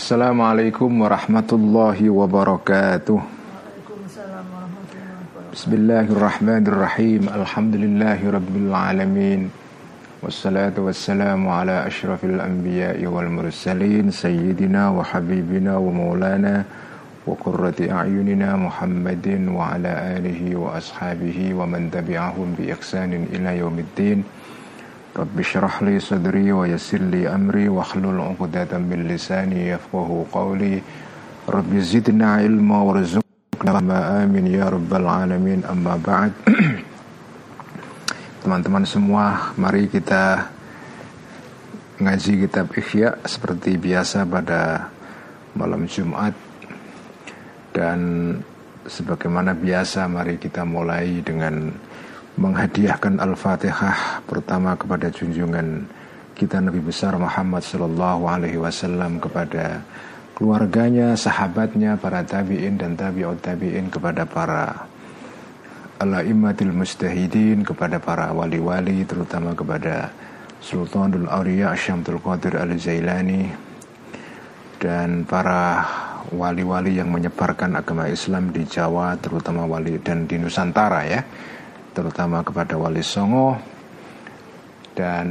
[0.00, 3.20] Assalamualaikum warahmatullahi wabarakatuh
[5.52, 9.52] Bismillahirrahmanirrahim Alhamdulillahi rabbil alamin
[10.24, 16.64] Wassalatu wassalamu ala ashrafil anbiya'i wal mursalin Sayyidina wa habibina wa maulana
[17.28, 23.52] Wa qurrati a'yunina Muhammadin wa ala alihi wa ashabihi Wa man tabi'ahum bi ihsanin ila
[23.52, 24.24] yaumiddin
[25.10, 30.78] Li sadri wa yassir li amri wa hlul uqdatan min lisani yafqahu qawli.
[31.50, 35.66] Rabbi zidna ilma warzuqna ma amin ya rabbal alamin.
[35.66, 36.30] Amma ba'd.
[38.46, 40.46] Teman-teman semua mari kita
[41.98, 44.94] ngaji kitab Ihya seperti biasa pada
[45.58, 46.38] malam Jumat.
[47.74, 47.98] Dan
[48.86, 51.89] sebagaimana biasa mari kita mulai dengan
[52.38, 55.86] menghadiahkan Al-Fatihah pertama kepada junjungan
[56.38, 59.82] kita Nabi besar Muhammad Sallallahu Alaihi Wasallam kepada
[60.38, 64.88] keluarganya, sahabatnya, para tabiin dan tabiut tabiin kepada para
[66.00, 70.08] al-immatil mustahidin kepada para wali-wali terutama kepada
[70.64, 73.52] Sultanul Aulia Syamtul Qadir Al-Zailani
[74.80, 75.84] dan para
[76.32, 81.20] wali-wali yang menyebarkan agama Islam di Jawa terutama wali dan di Nusantara ya
[81.92, 83.58] terutama kepada Wali Songo.
[84.94, 85.28] Dan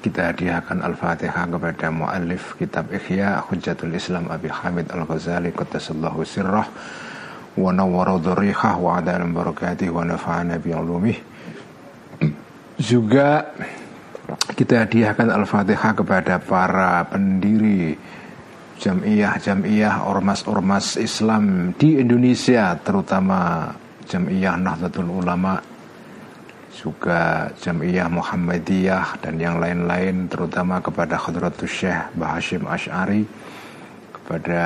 [0.00, 6.64] kita hadiahkan Al-Fatihah kepada muallif kitab Ihya Hujjatul Islam Abi Hamid Al-Ghazali Qaddasallahu sirrah
[7.52, 10.72] wa nawwara dhurrihah wa adana barakatih wa nafa'ana bi
[12.80, 13.52] juga
[14.56, 17.92] kita hadiahkan Al-Fatihah kepada para pendiri
[18.80, 23.70] jamiah-jamiah ormas-ormas Islam di Indonesia terutama
[24.12, 25.56] Jamiyah Nahdlatul Ulama
[26.76, 33.24] juga Jamiyah Muhammadiyah dan yang lain-lain terutama kepada Khadratus Syekh Bahashim Ash'ari
[34.12, 34.64] kepada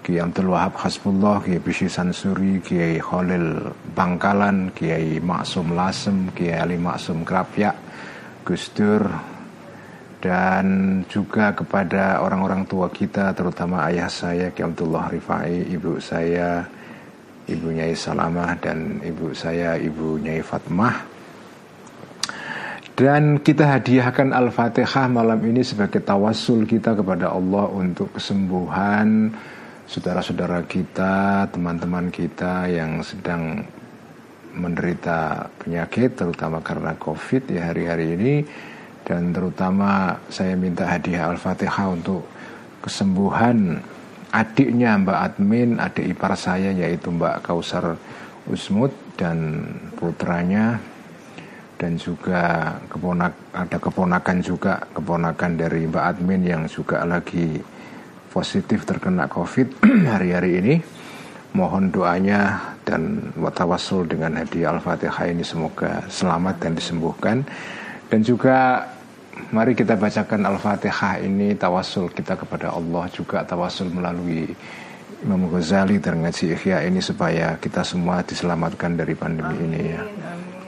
[0.00, 6.76] Kiai Abdul Wahab Hasbullah, Kiai Bisi Sansuri, Kiai Khalil Bangkalan, Kiai Maksum Lasem, Kiai Ali
[6.76, 7.76] Maksum Krapyak,
[8.44, 9.00] Gus Dur,
[10.20, 16.64] dan juga kepada orang-orang tua kita terutama ayah saya Kiai Abdullah Rifai, ibu saya
[17.44, 20.96] Ibu Nyai Salamah dan ibu saya Ibu Nyai Fatmah.
[22.94, 29.34] Dan kita hadiahkan Al-Fatihah malam ini sebagai tawasul kita kepada Allah untuk kesembuhan
[29.84, 33.66] saudara-saudara kita, teman-teman kita yang sedang
[34.54, 38.34] menderita penyakit terutama karena Covid ya hari-hari ini.
[39.04, 42.24] Dan terutama saya minta hadiah Al-Fatihah untuk
[42.80, 43.82] kesembuhan
[44.34, 47.94] adiknya Mbak Admin, adik ipar saya yaitu Mbak Kausar
[48.50, 49.62] Usmut dan
[49.94, 50.82] putranya
[51.78, 57.62] dan juga keponak ada keponakan juga keponakan dari Mbak Admin yang juga lagi
[58.34, 60.74] positif terkena COVID hari-hari ini.
[61.54, 67.46] Mohon doanya dan watawasul dengan hadiah Al-Fatihah ini semoga selamat dan disembuhkan.
[68.10, 68.90] Dan juga
[69.54, 74.50] Mari kita bacakan Al-Fatihah ini tawasul kita kepada Allah juga tawasul melalui
[75.22, 80.02] Imam Ghazali dan ngaji Ikhya ini supaya kita semua diselamatkan dari pandemi ini ya.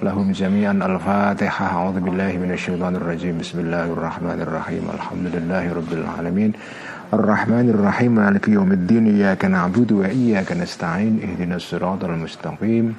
[0.07, 1.83] Lahum jami'an al-fatihah.
[1.83, 4.87] A'udhu billahi minasyaitanir rajim Bismillahirrahmanirrahim.
[4.87, 6.51] Alhamdulillahi rabbil alamin.
[7.11, 9.19] Ar-Rahmanir Rahim Maliki yawmiddin.
[9.19, 11.27] Iyaka na'budu wa iyaka nasta'in.
[11.27, 12.95] Ihdinas siratal mustaqim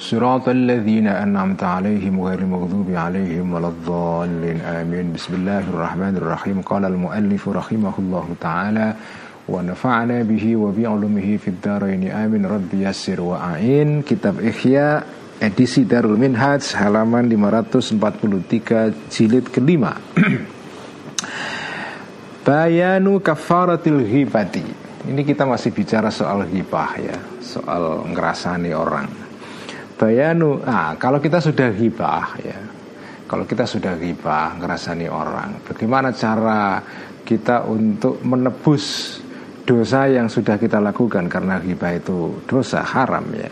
[0.00, 6.84] صراط الذين أنعمت عليهم غير المغضوب عليهم ولا الضالين آمين بسم الله الرحمن الرحيم قال
[6.84, 8.94] المؤلف رحمه الله تعالى
[9.48, 15.06] ونفعنا به وبعلمه في الدارين آمين ربي يسر وأعين كتاب إحياء
[15.36, 19.92] edisi Darul Minhaj halaman 543 jilid kelima
[22.46, 24.64] Bayanu kafaratil ghibati
[25.06, 29.19] Ini kita masih bicara soal ghibah ya Soal ngerasani orang
[30.01, 30.57] bayanu.
[30.65, 32.57] Ah kalau kita sudah hibah ya.
[33.29, 36.81] Kalau kita sudah hibah ngerasani orang bagaimana cara
[37.21, 39.17] kita untuk menebus
[39.63, 41.29] dosa yang sudah kita lakukan?
[41.29, 43.47] Karena hibah itu dosa haram ya.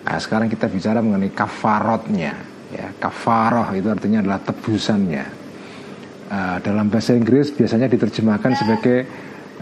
[0.00, 2.32] Nah, sekarang kita bicara mengenai kafarotnya
[2.72, 2.90] ya.
[2.96, 5.38] Kafaroh itu artinya adalah tebusannya.
[6.30, 9.06] Uh, dalam bahasa Inggris biasanya diterjemahkan sebagai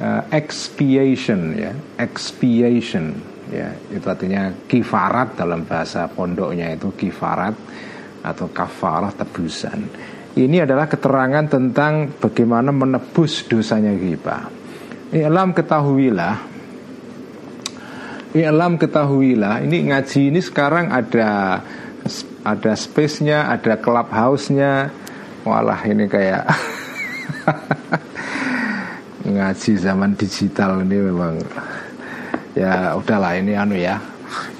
[0.01, 1.73] uh, expiation ya.
[2.01, 7.55] Expiation ya itu artinya kifarat dalam bahasa pondoknya itu kifarat
[8.23, 9.81] atau kafarah tebusan.
[10.39, 14.47] Ini adalah keterangan tentang bagaimana menebus dosanya ghibah
[15.11, 16.39] I'lam ketahuilah
[18.39, 21.59] I'lam ketahuilah Ini ngaji ini sekarang ada
[22.47, 24.95] Ada space-nya Ada clubhouse-nya.
[25.43, 26.45] Walah ini kayak
[29.25, 31.41] mengaji zaman digital ini memang
[32.57, 33.99] ya udahlah ini anu ya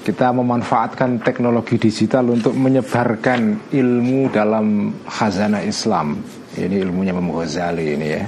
[0.01, 6.17] kita memanfaatkan teknologi digital untuk menyebarkan ilmu dalam khazanah Islam.
[6.57, 8.25] Ini ilmunya Imam Ghazali ini ya.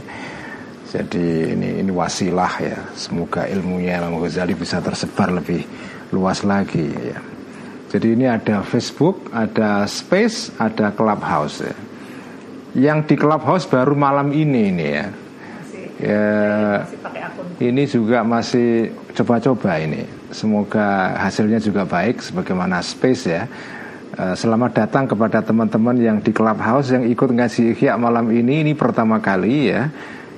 [0.92, 2.78] Jadi ini ini wasilah ya.
[2.94, 5.66] Semoga ilmunya Imam Ghazali bisa tersebar lebih
[6.14, 7.18] luas lagi ya.
[7.92, 11.76] Jadi ini ada Facebook, ada Space, ada Clubhouse ya.
[12.72, 15.08] Yang di Clubhouse baru malam ini ini ya.
[16.02, 16.26] Ya,
[17.62, 23.44] ini juga masih coba-coba ini Semoga hasilnya juga baik sebagaimana space ya.
[24.12, 28.64] Eh, selamat datang kepada teman-teman yang di Clubhouse yang ikut ngaji Ihya malam ini.
[28.64, 29.92] Ini pertama kali ya.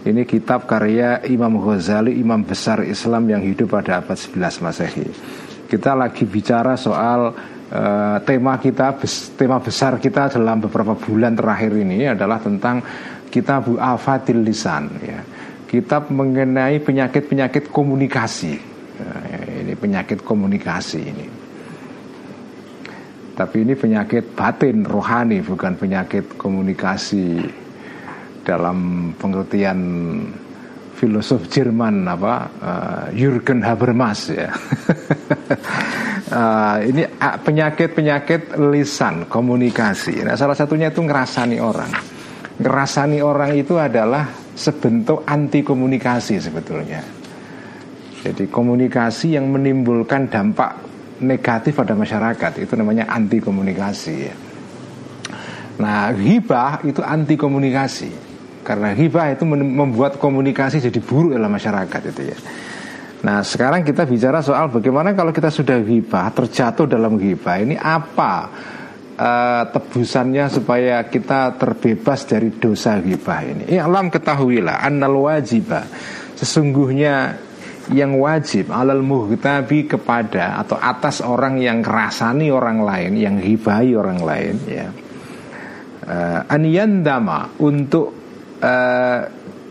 [0.03, 5.07] Ini kitab karya Imam Ghazali, imam besar Islam yang hidup pada abad 11 Masehi.
[5.69, 7.31] Kita lagi bicara soal
[7.71, 8.99] uh, tema kita,
[9.39, 12.83] tema besar kita dalam beberapa bulan terakhir ini adalah tentang
[13.31, 15.23] kitab Afatil Lisan ya.
[15.73, 19.25] Kitab mengenai penyakit-penyakit komunikasi Nah,
[19.65, 21.27] ini penyakit komunikasi ini.
[23.33, 27.41] Tapi ini penyakit batin rohani bukan penyakit komunikasi
[28.45, 29.79] dalam pengertian
[30.93, 34.53] filosof Jerman apa uh, Jürgen Habermas ya.
[36.29, 40.21] uh, ini penyakit-penyakit lisan komunikasi.
[40.21, 41.89] Nah, salah satunya itu ngerasani orang.
[42.61, 47.01] Ngerasani orang itu adalah sebentuk anti komunikasi sebetulnya.
[48.23, 50.79] Jadi komunikasi yang menimbulkan dampak
[51.19, 54.35] negatif pada masyarakat itu namanya anti komunikasi ya.
[55.83, 58.11] Nah, hibah itu anti komunikasi.
[58.63, 62.38] Karena hibah itu membuat komunikasi jadi buruk dalam masyarakat itu ya.
[63.23, 68.47] Nah, sekarang kita bicara soal bagaimana kalau kita sudah hibah, terjatuh dalam hibah ini apa
[69.18, 73.63] uh, tebusannya supaya kita terbebas dari dosa hibah ini.
[73.69, 75.86] Ya, alam ketahuilah annal wajibah
[76.38, 77.38] sesungguhnya
[77.92, 84.19] yang wajib alal muhtabi kepada atau atas orang yang kerasani orang lain, yang hibai orang
[84.24, 84.88] lain ya.
[86.04, 88.12] Uh, aniyandama untuk
[88.60, 89.19] uh,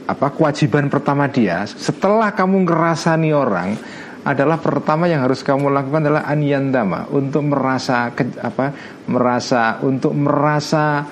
[0.02, 3.76] apa kewajiban pertama dia setelah kamu ngerasani orang
[4.22, 8.70] adalah pertama yang harus kamu lakukan adalah aniyandama untuk merasa ke, apa
[9.10, 11.02] merasa untuk merasa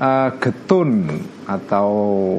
[0.00, 1.12] uh, getun
[1.44, 1.88] atau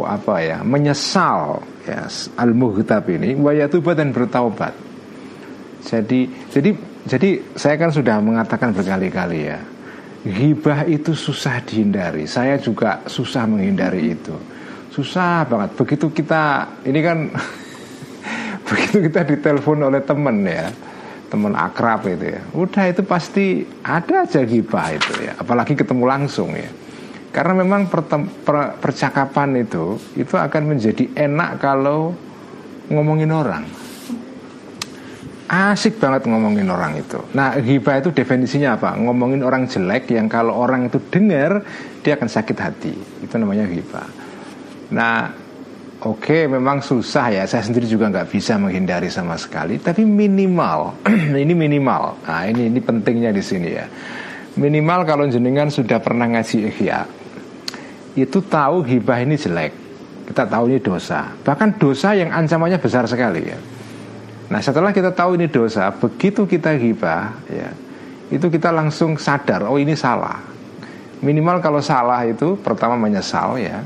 [0.01, 2.09] apa ya menyesal ya
[2.41, 4.73] al muhtab ini wayatuba dan bertaubat.
[5.85, 6.69] Jadi jadi
[7.05, 9.61] jadi saya kan sudah mengatakan berkali-kali ya
[10.25, 12.25] Hibah itu susah dihindari.
[12.25, 14.33] Saya juga susah menghindari itu.
[14.89, 15.77] Susah banget.
[15.77, 17.29] Begitu kita Ini kan
[18.69, 20.73] Begitu kita ditelepon oleh temen ya
[21.29, 26.53] Teman akrab itu ya Udah itu pasti Ada aja hibah itu ya Apalagi ketemu langsung
[26.53, 26.69] ya
[27.35, 28.07] karena memang per,
[28.47, 32.15] per, percakapan itu itu akan menjadi enak kalau
[32.87, 33.67] ngomongin orang.
[35.45, 37.19] Asik banget ngomongin orang itu.
[37.35, 38.95] Nah, hibah itu definisinya apa?
[38.95, 41.61] Ngomongin orang jelek yang kalau orang itu dengar
[42.01, 42.95] dia akan sakit hati.
[43.21, 44.07] Itu namanya hibah.
[44.95, 45.35] Nah,
[46.05, 47.43] oke okay, memang susah ya.
[47.49, 49.81] Saya sendiri juga nggak bisa menghindari sama sekali.
[49.81, 51.01] Tapi minimal,
[51.43, 52.21] ini minimal.
[52.23, 53.89] Nah, ini ini pentingnya di sini ya.
[54.55, 57.03] Minimal kalau jenengan sudah pernah ngasih ihya,
[58.15, 59.75] itu tahu hibah ini jelek
[60.25, 63.59] kita tahu ini dosa bahkan dosa yang ancamannya besar sekali ya
[64.49, 67.69] nah setelah kita tahu ini dosa begitu kita hibah ya
[68.31, 70.41] itu kita langsung sadar oh ini salah
[71.21, 73.83] minimal kalau salah itu pertama menyesal ya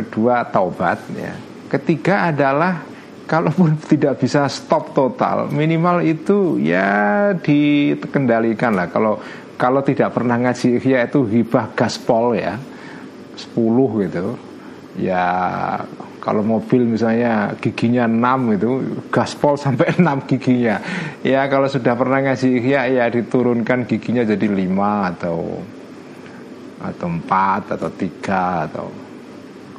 [0.00, 1.34] kedua taubat ya.
[1.70, 2.82] Ketiga adalah
[3.28, 8.88] kalaupun tidak bisa stop total minimal itu ya dikendalikan lah.
[8.90, 9.20] Kalau
[9.60, 12.56] kalau tidak pernah ngaji ya itu hibah gaspol ya.
[13.36, 14.36] 10 gitu.
[15.00, 15.24] Ya
[16.20, 18.70] kalau mobil misalnya giginya 6 itu
[19.08, 20.76] gaspol sampai 6 giginya.
[21.24, 25.38] Ya kalau sudah pernah ngasih ya ya diturunkan giginya jadi 5 atau
[26.80, 28.86] atau 4 atau 3 atau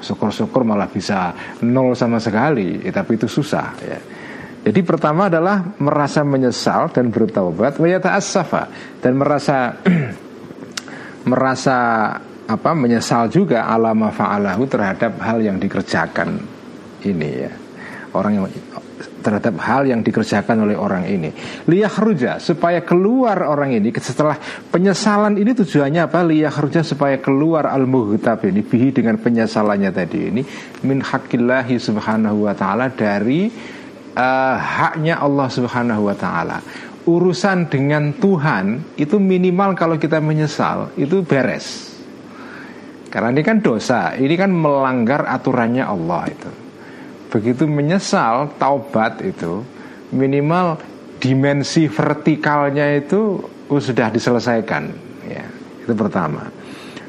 [0.02, 1.32] syukur-syukur malah bisa
[1.64, 2.82] nol sama sekali.
[2.82, 4.00] Ya, tapi itu susah ya.
[4.62, 7.88] Jadi pertama adalah merasa menyesal dan bertaubat wa
[9.02, 9.74] dan merasa
[11.32, 11.78] merasa
[12.46, 16.38] apa menyesal juga alama fa'alahu terhadap hal yang dikerjakan
[17.06, 17.54] ini ya.
[18.12, 18.46] Orang yang
[19.22, 21.30] terhadap hal yang dikerjakan oleh orang ini.
[21.70, 24.36] Liyahruja supaya keluar orang ini setelah
[24.74, 26.26] penyesalan ini tujuannya apa?
[26.26, 30.42] Liyahruja supaya keluar al muhtab ini bihi dengan penyesalannya tadi ini
[30.84, 33.48] min hakillahi subhanahu wa taala dari
[34.18, 36.60] uh, haknya Allah subhanahu wa taala.
[37.02, 41.90] Urusan dengan Tuhan itu minimal kalau kita menyesal itu beres.
[43.12, 46.61] Karena ini kan dosa, ini kan melanggar aturannya Allah itu.
[47.32, 49.64] Begitu menyesal taubat itu
[50.12, 50.76] minimal
[51.24, 53.40] dimensi vertikalnya itu
[53.72, 54.84] sudah diselesaikan.
[55.24, 55.48] Ya
[55.80, 56.52] itu pertama.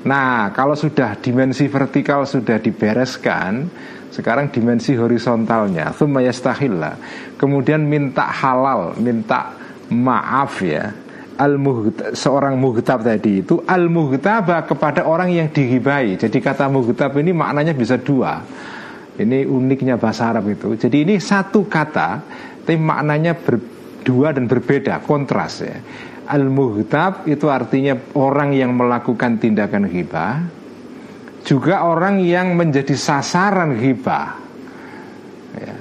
[0.07, 3.67] Nah kalau sudah dimensi vertikal sudah dibereskan
[4.13, 6.95] sekarang dimensi horizontalnya lah
[7.41, 9.59] kemudian minta halal minta
[9.91, 10.95] maaf ya.
[11.33, 11.57] Al
[12.13, 17.73] seorang muhtab tadi itu al muhtaba kepada orang yang dihibai jadi kata muhtab ini maknanya
[17.73, 18.45] bisa dua
[19.21, 20.73] ini uniknya bahasa Arab itu.
[20.73, 22.25] Jadi ini satu kata,
[22.65, 25.77] tapi maknanya berdua dan berbeda, kontras ya.
[26.33, 30.41] Al-muhtab itu artinya orang yang melakukan tindakan hibah,
[31.45, 34.29] juga orang yang menjadi sasaran hibah.
[35.61, 35.77] Ya.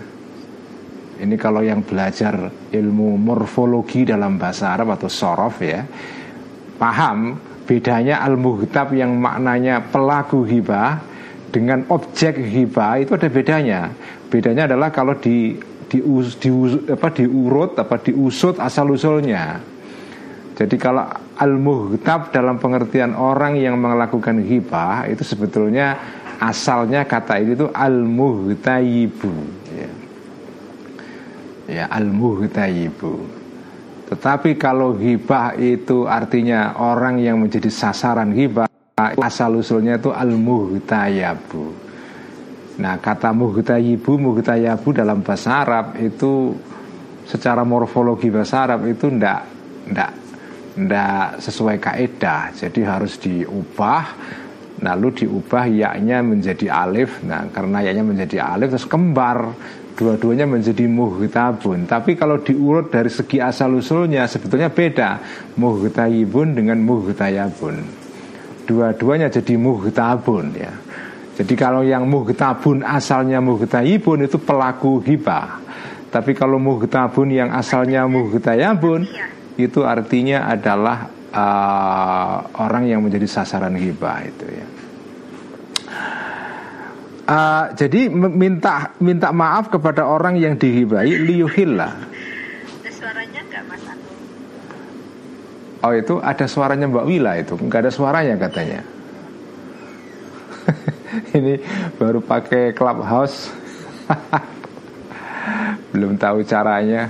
[1.22, 5.86] Ini kalau yang belajar ilmu morfologi dalam bahasa Arab atau sorof ya,
[6.82, 11.11] paham bedanya al-muhtab yang maknanya pelaku hibah
[11.52, 13.92] dengan objek hibah itu ada bedanya.
[14.32, 15.60] Bedanya adalah kalau di
[15.92, 16.00] di,
[16.40, 16.50] di
[16.88, 19.60] apa diurut apa diusut asal usulnya.
[20.56, 21.04] Jadi kalau
[21.36, 26.00] al-muhtab dalam pengertian orang yang melakukan hibah itu sebetulnya
[26.40, 29.34] asalnya kata ini itu al-muhtayibu
[29.76, 29.92] ya.
[31.68, 33.44] ya al-muhtayibu.
[34.12, 38.71] Tetapi kalau hibah itu artinya orang yang menjadi sasaran hibah
[39.18, 41.66] asal usulnya itu al muhtayabu
[42.82, 46.56] nah kata muhtayibu muhtayabu dalam bahasa Arab itu
[47.28, 49.42] secara morfologi bahasa Arab itu ndak
[49.92, 50.12] ndak
[50.72, 54.04] ndak sesuai kaidah jadi harus diubah
[54.82, 57.22] lalu diubah yaknya menjadi alif.
[57.22, 59.54] Nah karena yaknya menjadi alif terus kembar.
[59.92, 61.86] Dua-duanya menjadi muhtabun.
[61.86, 65.22] Tapi kalau diurut dari segi asal usulnya sebetulnya beda.
[65.62, 68.01] Muhtayibun dengan muhtayabun
[68.66, 70.74] dua-duanya jadi muhtabun ya.
[71.38, 75.64] Jadi kalau yang muhtabun asalnya muhtayibun itu pelaku hibah.
[76.12, 79.08] Tapi kalau muhtabun yang asalnya muhtayabun
[79.56, 84.68] itu artinya adalah uh, orang yang menjadi sasaran hibah itu ya.
[87.32, 92.11] Uh, jadi minta minta maaf kepada orang yang dihibai liyuhillah
[95.82, 97.58] Oh itu ada suaranya Mbak Wila itu.
[97.58, 98.82] Nggak ada suaranya katanya.
[101.38, 101.54] Ini
[101.98, 103.50] baru pakai clubhouse.
[105.92, 107.10] Belum tahu caranya.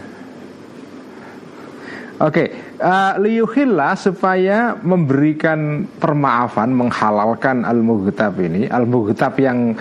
[2.22, 2.48] Oke, okay,
[2.78, 9.74] uh, liyuhillah supaya memberikan permaafan, menghalalkan al-mughtab ini, al-mughtab yang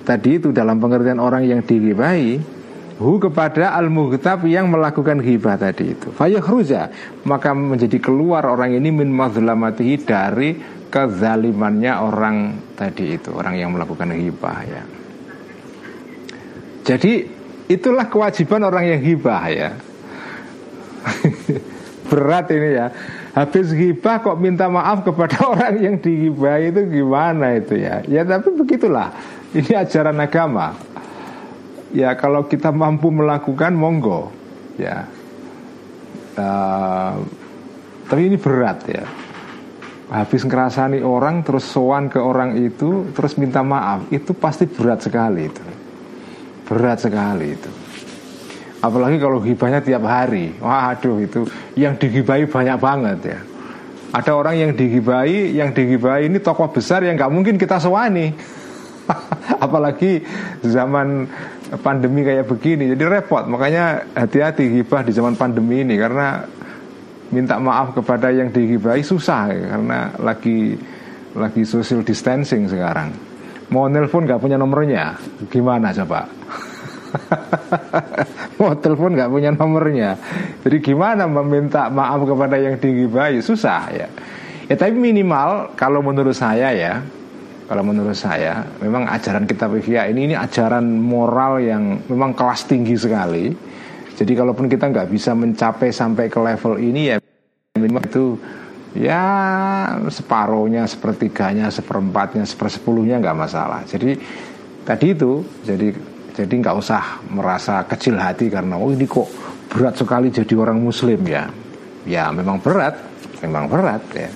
[0.00, 2.40] tadi itu dalam pengertian orang yang digibahi,
[3.04, 6.08] hu kepada al mughtab yang melakukan hibah tadi itu.
[6.16, 6.88] Fayakhruja
[7.28, 10.56] maka menjadi keluar orang ini min mazlamatihi dari
[10.88, 12.36] kezalimannya orang
[12.72, 14.82] tadi itu orang yang melakukan hibah ya.
[16.84, 17.28] Jadi
[17.68, 19.70] itulah kewajiban orang yang hibah ya.
[22.08, 22.88] Berat ini ya.
[23.34, 28.00] Habis hibah kok minta maaf kepada orang yang dihibah itu gimana itu ya?
[28.08, 29.12] Ya tapi begitulah.
[29.54, 30.93] Ini ajaran agama
[31.94, 34.34] ya kalau kita mampu melakukan monggo.
[34.74, 35.06] Ya.
[36.34, 37.22] Uh,
[38.10, 39.06] tapi ini berat ya.
[40.10, 45.48] Habis ngerasani orang terus sowan ke orang itu terus minta maaf itu pasti berat sekali
[45.48, 45.64] itu.
[46.68, 47.70] Berat sekali itu.
[48.84, 50.52] Apalagi kalau hibahnya tiap hari.
[50.60, 51.48] Waduh itu
[51.78, 53.40] yang digibai banyak banget ya.
[54.14, 58.36] Ada orang yang digibai yang digibai ini tokoh besar yang nggak mungkin kita sewani.
[59.64, 60.20] Apalagi
[60.60, 61.26] zaman
[61.80, 63.44] pandemi kayak begini jadi repot.
[63.48, 66.44] Makanya hati-hati hibah di zaman pandemi ini karena
[67.32, 70.76] minta maaf kepada yang dihibahi susah ya, karena lagi
[71.34, 73.10] lagi social distancing sekarang.
[73.72, 75.18] Mau nelpon nggak punya nomornya?
[75.48, 76.28] Gimana coba?
[78.58, 80.14] Mau telepon nggak punya nomornya?
[80.62, 84.08] Jadi gimana meminta maaf kepada yang dihibahi susah ya.
[84.64, 87.04] Ya tapi minimal kalau menurut saya ya
[87.64, 92.92] kalau menurut saya memang ajaran kitab Ihya ini ini ajaran moral yang memang kelas tinggi
[92.96, 93.48] sekali.
[94.14, 97.16] Jadi kalaupun kita nggak bisa mencapai sampai ke level ini ya
[97.74, 98.26] minimal itu
[98.94, 99.24] ya
[100.06, 103.82] separuhnya, sepertiganya, seperempatnya, sepersepuluhnya nggak masalah.
[103.88, 104.14] Jadi
[104.84, 105.88] tadi itu jadi
[106.36, 109.26] jadi nggak usah merasa kecil hati karena oh ini kok
[109.72, 111.50] berat sekali jadi orang Muslim ya.
[112.04, 113.00] Ya memang berat,
[113.40, 114.30] memang berat ya.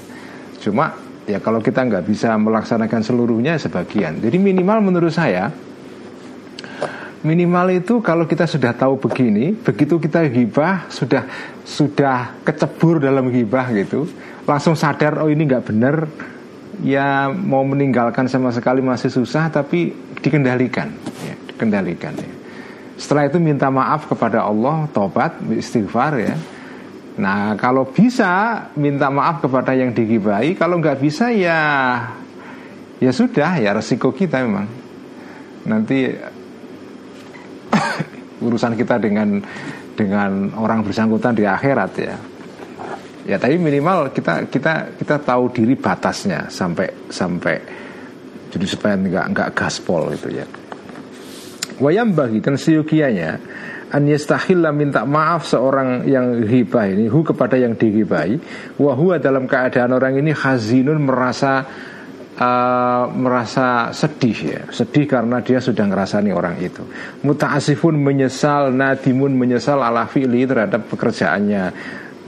[0.59, 5.53] Cuma ya kalau kita nggak bisa melaksanakan seluruhnya sebagian jadi minimal menurut saya
[7.21, 11.29] minimal itu kalau kita sudah tahu begini begitu kita hibah sudah
[11.63, 14.09] sudah kecebur dalam hibah gitu
[14.49, 16.09] langsung sadar oh ini nggak benar
[16.81, 19.93] ya mau meninggalkan sama sekali masih susah tapi
[20.25, 20.89] dikendalikan
[21.27, 22.39] ya dikendalikan ya
[22.99, 26.35] Setelah itu minta maaf kepada Allah, tobat, istighfar ya.
[27.19, 31.61] Nah kalau bisa minta maaf kepada yang digibai, kalau nggak bisa ya
[33.03, 34.67] ya sudah ya resiko kita memang.
[35.67, 36.07] Nanti
[38.47, 39.43] urusan kita dengan
[39.99, 42.15] dengan orang bersangkutan di akhirat ya.
[43.29, 47.57] Ya tapi minimal kita kita kita tahu diri batasnya sampai sampai
[48.49, 50.47] jadi supaya nggak nggak gaspol gitu ya.
[51.83, 53.39] Wayam bagi dan seyukianya
[53.93, 58.37] an yastahilla minta maaf seorang yang hibah ini hu kepada yang dihibahi
[58.77, 61.65] wahua dalam keadaan orang ini hazinun merasa
[62.37, 66.85] uh, merasa sedih ya sedih karena dia sudah ngerasani orang itu
[67.25, 71.63] mutaasifun menyesal nadimun menyesal ala fi'li terhadap pekerjaannya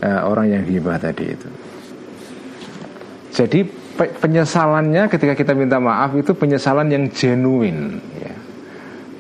[0.01, 1.49] uh, orang yang hibah tadi itu.
[3.31, 3.63] Jadi
[4.01, 8.35] penyesalannya ketika kita minta maaf itu penyesalan yang genuine ya.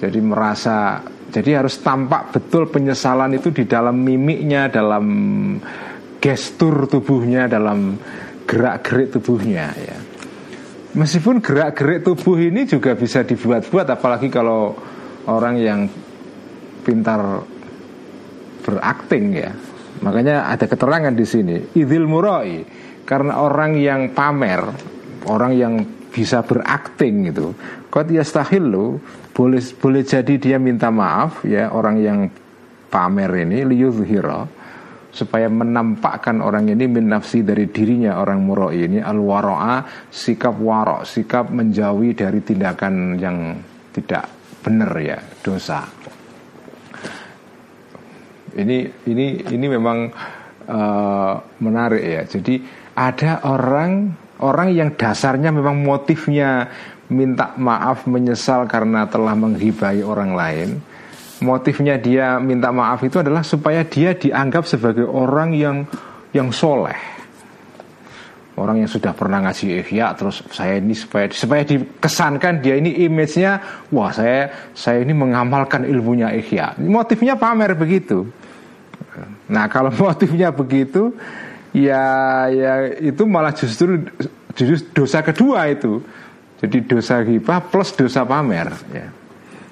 [0.00, 5.06] Jadi merasa jadi harus tampak betul penyesalan itu di dalam mimiknya, dalam
[6.20, 7.96] gestur tubuhnya, dalam
[8.44, 9.98] gerak-gerik tubuhnya ya.
[10.90, 14.74] Meskipun gerak-gerik tubuh ini juga bisa dibuat-buat apalagi kalau
[15.30, 15.80] orang yang
[16.82, 17.46] pintar
[18.66, 19.54] berakting ya
[20.00, 22.64] Makanya ada keterangan di sini idil murai
[23.04, 24.64] karena orang yang pamer,
[25.28, 25.74] orang yang
[26.08, 27.52] bisa berakting itu.
[27.92, 28.96] Qad yastahillu
[29.40, 32.18] boleh boleh jadi dia minta maaf ya orang yang
[32.92, 34.44] pamer ini liyuzhira
[35.08, 41.08] supaya menampakkan orang ini min nafsi dari dirinya orang murai ini al waroa sikap warok
[41.08, 43.56] sikap menjauhi dari tindakan yang
[43.96, 44.28] tidak
[44.60, 45.88] benar ya dosa
[48.54, 49.98] ini ini ini memang
[50.66, 52.22] uh, menarik ya.
[52.26, 52.60] Jadi
[52.98, 54.10] ada orang
[54.42, 56.66] orang yang dasarnya memang motifnya
[57.10, 60.68] minta maaf menyesal karena telah menghibai orang lain.
[61.40, 65.76] Motifnya dia minta maaf itu adalah supaya dia dianggap sebagai orang yang
[66.30, 67.18] yang soleh
[68.60, 73.56] orang yang sudah pernah ngasih ihya terus saya ini supaya supaya dikesankan dia ini image-nya
[73.88, 78.28] wah saya saya ini mengamalkan ilmunya ihya motifnya pamer begitu
[79.50, 81.14] Nah kalau motifnya begitu
[81.74, 82.02] ya
[82.50, 84.06] ya itu malah justru
[84.54, 86.02] justru dosa kedua itu.
[86.60, 89.08] Jadi dosa ghibah plus dosa pamer ya.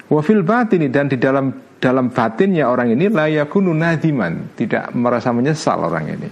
[0.09, 6.05] Wafil batin dan di dalam dalam batinnya orang ini layakunu nadiman tidak merasa menyesal orang
[6.11, 6.29] ini.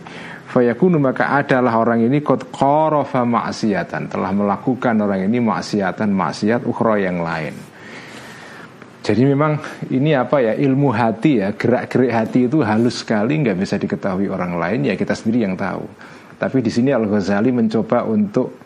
[0.47, 6.97] Fayakunu maka adalah orang ini kot korofa maksiatan telah melakukan orang ini maksiatan maksiat ukhra
[7.05, 7.55] yang lain.
[9.07, 9.61] Jadi memang
[9.92, 14.59] ini apa ya ilmu hati ya gerak-gerik hati itu halus sekali nggak bisa diketahui orang
[14.59, 15.87] lain ya kita sendiri yang tahu.
[16.40, 18.66] Tapi di sini Al Ghazali mencoba untuk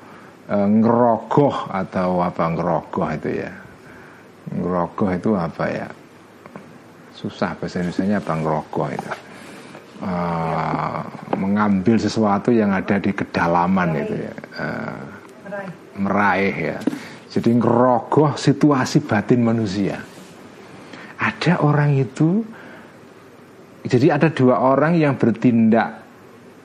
[0.55, 3.53] ngerogoh atau apa ngerogoh itu ya.
[4.51, 5.89] Ngerogoh itu apa ya?
[7.15, 9.11] Susah bahasa Indonesia apa ngerogoh itu.
[10.01, 10.13] E,
[11.39, 14.35] mengambil sesuatu yang ada di kedalaman itu ya.
[14.35, 14.67] E,
[16.01, 16.79] meraih ya.
[17.31, 20.03] Jadi ngerogoh situasi batin manusia
[21.21, 22.41] ada orang itu
[23.85, 26.01] jadi ada dua orang yang bertindak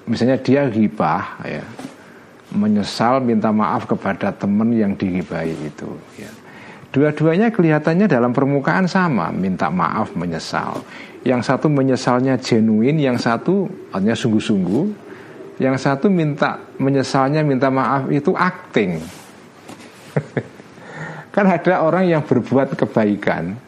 [0.08, 1.64] misalnya dia gibah ya
[2.56, 6.32] menyesal minta maaf kepada teman yang digibahi itu ya.
[6.96, 10.80] Dua-duanya kelihatannya dalam permukaan sama, minta maaf, menyesal.
[11.28, 15.04] Yang satu menyesalnya genuine, yang satu artinya sungguh-sungguh.
[15.60, 19.04] Yang satu minta menyesalnya minta maaf itu acting.
[21.36, 23.60] kan ada orang yang berbuat kebaikan,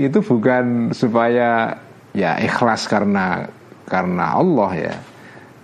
[0.00, 1.76] itu bukan supaya
[2.16, 3.44] ya ikhlas karena
[3.84, 4.96] karena Allah ya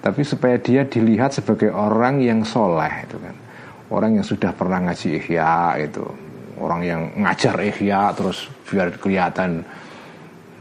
[0.01, 3.37] tapi supaya dia dilihat sebagai orang yang soleh itu kan.
[3.91, 6.05] Orang yang sudah pernah ngaji ihya itu
[6.57, 9.67] orang yang ngajar ihya terus biar kelihatan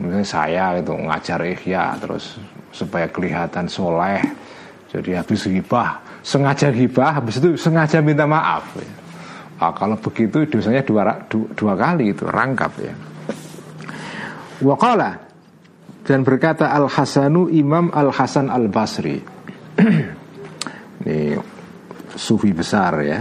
[0.02, 2.36] misalnya saya itu ngajar ihya terus
[2.76, 4.20] supaya kelihatan soleh.
[4.90, 8.90] Jadi habis hibah sengaja hibah habis itu sengaja minta maaf ya.
[9.62, 12.94] nah, kalau begitu dosanya dua, dua, dua kali itu rangkap ya.
[14.60, 15.29] Waqala
[16.04, 19.20] dan berkata Al Hasanu Imam Al Hasan Al Basri.
[21.00, 21.40] Ini
[22.16, 23.20] sufi besar ya.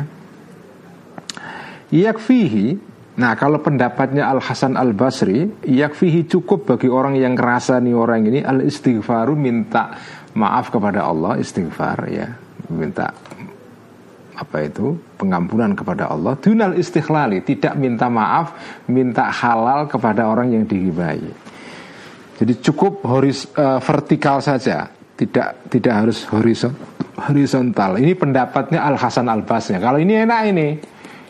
[1.88, 7.96] Yakfihi Nah kalau pendapatnya Al Hasan Al Basri Yakfihi cukup bagi orang yang ngerasa nih
[7.96, 9.90] orang ini Al istighfaru minta
[10.38, 12.30] maaf kepada Allah Istighfar ya
[12.70, 13.10] Minta
[14.38, 18.54] apa itu pengampunan kepada Allah dunal istighlali tidak minta maaf
[18.86, 21.47] minta halal kepada orang yang dihibai
[22.38, 26.72] jadi cukup horis, uh, vertikal saja tidak tidak harus horizon,
[27.29, 30.68] horizontal ini pendapatnya Al Hasan Al Basri kalau ini enak ini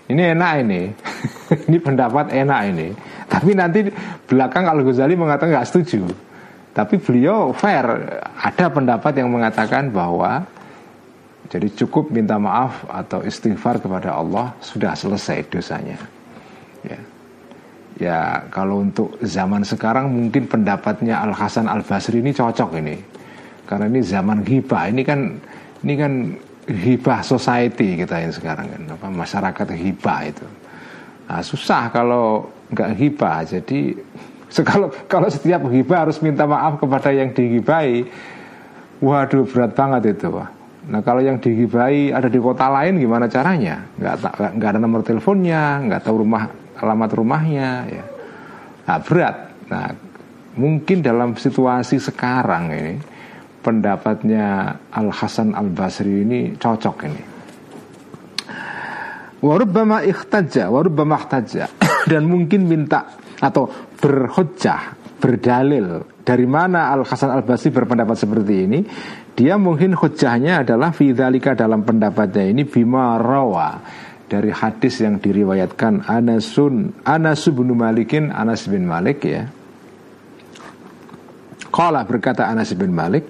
[0.08, 0.82] ini enak ini
[1.68, 2.88] ini pendapat enak ini
[3.28, 3.84] Tapi nanti
[4.24, 6.08] belakang Al Ghazali mengatakan nggak setuju.
[6.72, 7.84] Tapi beliau fair,
[8.40, 10.48] ada pendapat yang mengatakan bahwa
[11.52, 16.00] jadi cukup minta maaf atau istighfar kepada Allah sudah selesai dosanya.
[16.86, 17.00] Ya.
[17.98, 22.94] Ya kalau untuk zaman sekarang mungkin pendapatnya Al Hasan Al Basri ini cocok ini,
[23.66, 24.86] karena ini zaman hibah.
[24.86, 25.20] Ini kan
[25.82, 26.12] ini kan
[26.70, 30.46] hibah society kita yang sekarang kan, apa masyarakat hibah itu.
[31.26, 33.42] Nah, susah kalau nggak hibah.
[33.42, 33.98] Jadi
[34.70, 38.06] kalau kalau setiap hibah harus minta maaf kepada yang dihibahi,
[39.02, 40.54] waduh berat banget itu, wah.
[40.88, 43.84] Nah kalau yang digibai ada di kota lain gimana caranya?
[44.00, 44.14] Nggak,
[44.56, 46.48] nggak ada nomor teleponnya, nggak tahu rumah
[46.78, 48.04] alamat rumahnya, ya.
[48.88, 49.36] Nah berat.
[49.68, 49.88] Nah
[50.58, 52.94] mungkin dalam situasi sekarang ini
[53.60, 57.22] pendapatnya Al Hasan Al Basri ini cocok ini.
[59.38, 61.70] Warubbama ikhtaja, warubbama ikhtaja
[62.10, 63.06] dan mungkin minta
[63.38, 63.70] atau
[64.02, 68.80] berhujjah, berdalil dari mana Al Hasan Al Basri berpendapat seperti ini
[69.38, 73.78] dia mungkin hujahnya adalah Fidalika dalam pendapatnya ini Bima rawa
[74.28, 79.48] Dari hadis yang diriwayatkan Anasun Anas bin Malikin Anas bin Malik ya.
[81.72, 83.24] Qala berkata Anas bin Malik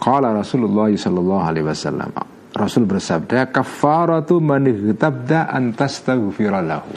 [0.00, 2.08] Qala Rasulullah sallallahu alaihi wasallam.
[2.56, 6.92] Rasul bersabda kafaratu man igtabda an lahu.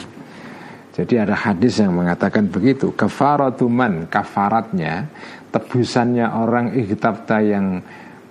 [0.94, 5.10] Jadi ada hadis yang mengatakan begitu kafaratu man kafaratnya
[5.52, 7.84] tebusannya orang igtabta yang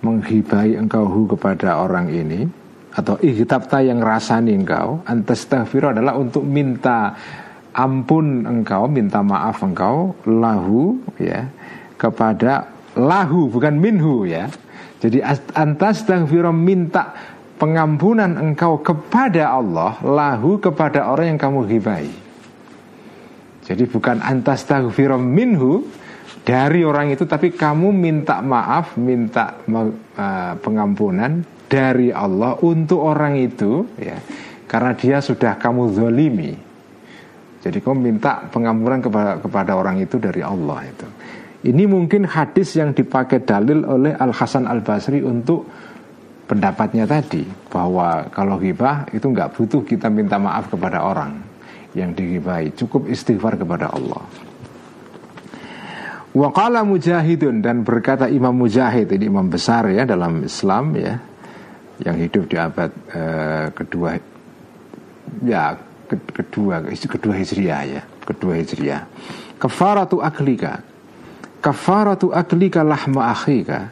[0.04, 2.63] menghibai engkau kepada orang ini
[2.94, 5.02] atau ihtabta yang rasani engkau.
[5.02, 7.12] Antastaghfiru adalah untuk minta
[7.74, 11.50] ampun engkau minta maaf engkau lahu ya
[11.98, 14.46] kepada lahu bukan minhu ya.
[15.02, 15.20] Jadi
[15.52, 17.12] antastaghfiru minta
[17.60, 22.24] pengampunan engkau kepada Allah lahu kepada orang yang kamu hibai
[23.64, 25.88] jadi bukan antastaghfiru minhu
[26.44, 33.88] dari orang itu tapi kamu minta maaf, minta uh, pengampunan dari Allah untuk orang itu
[33.98, 34.18] ya.
[34.64, 36.52] Karena dia sudah kamu zolimi
[37.62, 41.06] Jadi kamu minta pengampunan kepada, kepada orang itu dari Allah itu
[41.70, 45.68] Ini mungkin hadis yang dipakai dalil oleh Al-Hasan Al-Basri untuk
[46.48, 51.38] pendapatnya tadi Bahwa kalau hibah itu nggak butuh kita minta maaf kepada orang
[51.94, 54.24] yang digibahi Cukup istighfar kepada Allah
[56.34, 61.14] Waqala Mujahidun dan berkata Imam Mujahid ini imam besar ya dalam Islam ya
[62.04, 64.20] yang hidup di abad uh, kedua
[65.40, 69.02] ya ke, kedua kedua Hijriah ya kedua Hijriah.
[69.56, 70.84] Kafaratu aklika.
[71.64, 73.88] Kafaratu aklika lahma akhika.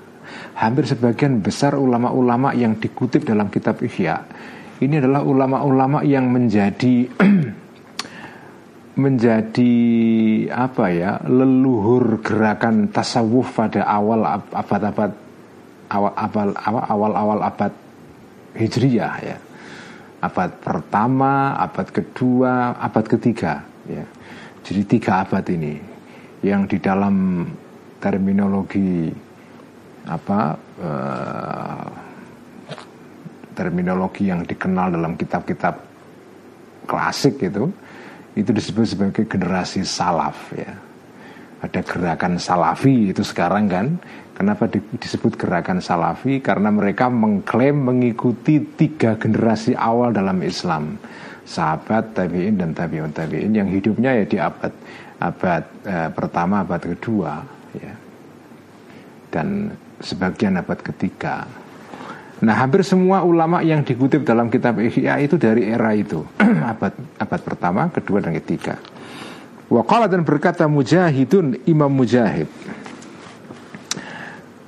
[0.52, 4.20] Hampir sebagian besar ulama-ulama yang dikutip dalam kitab Ihya
[4.82, 7.06] ini adalah ulama-ulama yang menjadi
[9.02, 9.74] menjadi
[10.50, 15.14] apa ya leluhur gerakan tasawuf pada awal abad-abad
[15.86, 16.50] awal awal
[16.90, 17.72] awal awal abad
[18.56, 19.38] hijriyah ya.
[20.22, 24.06] Abad pertama abad kedua abad ketiga ya.
[24.62, 25.74] Jadi tiga abad ini
[26.46, 27.46] yang di dalam
[27.98, 29.10] terminologi
[30.06, 31.86] apa uh,
[33.54, 35.74] terminologi yang dikenal dalam kitab-kitab
[36.86, 37.70] klasik itu
[38.32, 40.72] itu disebut sebagai generasi salaf ya.
[41.62, 43.86] Ada gerakan salafi itu sekarang kan
[44.36, 46.42] kenapa disebut gerakan salafi?
[46.42, 50.96] Karena mereka mengklaim mengikuti tiga generasi awal dalam Islam.
[51.42, 53.12] Sahabat tabiin dan tabiun.
[53.12, 54.72] Tabiin yang hidupnya ya di abad
[55.22, 57.32] abad eh, pertama abad kedua
[57.76, 57.94] ya.
[59.32, 61.46] Dan sebagian abad ketiga.
[62.42, 66.26] Nah, hampir semua ulama yang dikutip dalam kitab Ihya itu dari era itu,
[66.74, 66.90] abad
[67.22, 68.82] abad pertama, kedua dan ketiga.
[69.70, 72.50] Waqala dan berkata Mujahidun Imam Mujahid.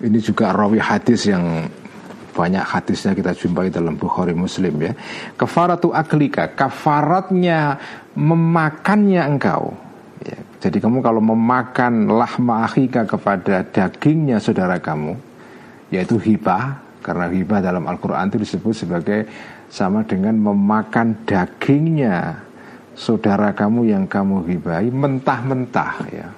[0.03, 1.71] Ini juga rawi hadis yang
[2.35, 4.93] banyak hadisnya kita jumpai dalam Bukhari Muslim ya.
[5.39, 7.79] Kafaratu aklika, kafaratnya
[8.19, 9.71] memakannya engkau.
[10.27, 15.15] Ya, jadi kamu kalau memakan lahma akhika kepada dagingnya saudara kamu,
[15.95, 19.21] yaitu hibah, karena hibah dalam Al-Quran itu disebut sebagai
[19.71, 22.43] sama dengan memakan dagingnya
[22.99, 26.29] saudara kamu yang kamu hibahi mentah-mentah ya.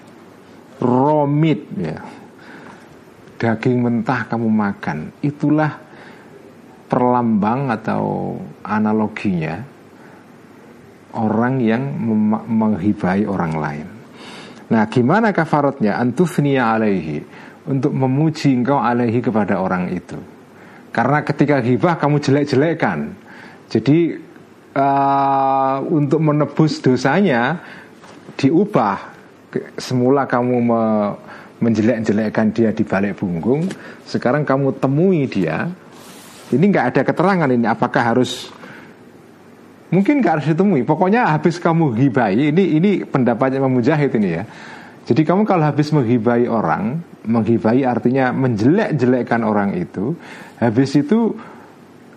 [0.76, 2.00] Romit ya.
[3.36, 5.12] Daging mentah kamu makan.
[5.20, 5.76] Itulah
[6.86, 9.60] perlambang atau analoginya
[11.16, 11.82] orang yang
[12.48, 13.86] menghibai orang lain.
[14.66, 15.96] Nah, gimana kafaratnya?
[16.00, 17.22] Antufniya alaihi
[17.66, 20.18] untuk memuji engkau alaihi kepada orang itu.
[20.90, 22.98] Karena ketika hibah kamu jelek-jelekan.
[23.66, 24.16] Jadi
[24.78, 27.58] uh, untuk menebus dosanya
[28.38, 29.16] diubah
[29.76, 30.82] semula kamu me,
[31.60, 33.64] menjelek-jelekkan dia di balik punggung,
[34.04, 35.68] sekarang kamu temui dia.
[36.46, 38.52] Ini nggak ada keterangan ini apakah harus
[39.90, 40.82] mungkin nggak harus ditemui.
[40.86, 44.44] Pokoknya habis kamu hibai, ini ini pendapatnya Imam Mujahid ini ya.
[45.06, 50.18] Jadi kamu kalau habis menghibai orang, menghibai artinya menjelek-jelekkan orang itu,
[50.58, 51.30] habis itu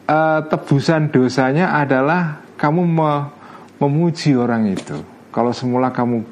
[0.10, 3.30] uh, tebusan dosanya adalah kamu me,
[3.78, 4.98] memuji orang itu.
[5.30, 6.26] Kalau semula kamu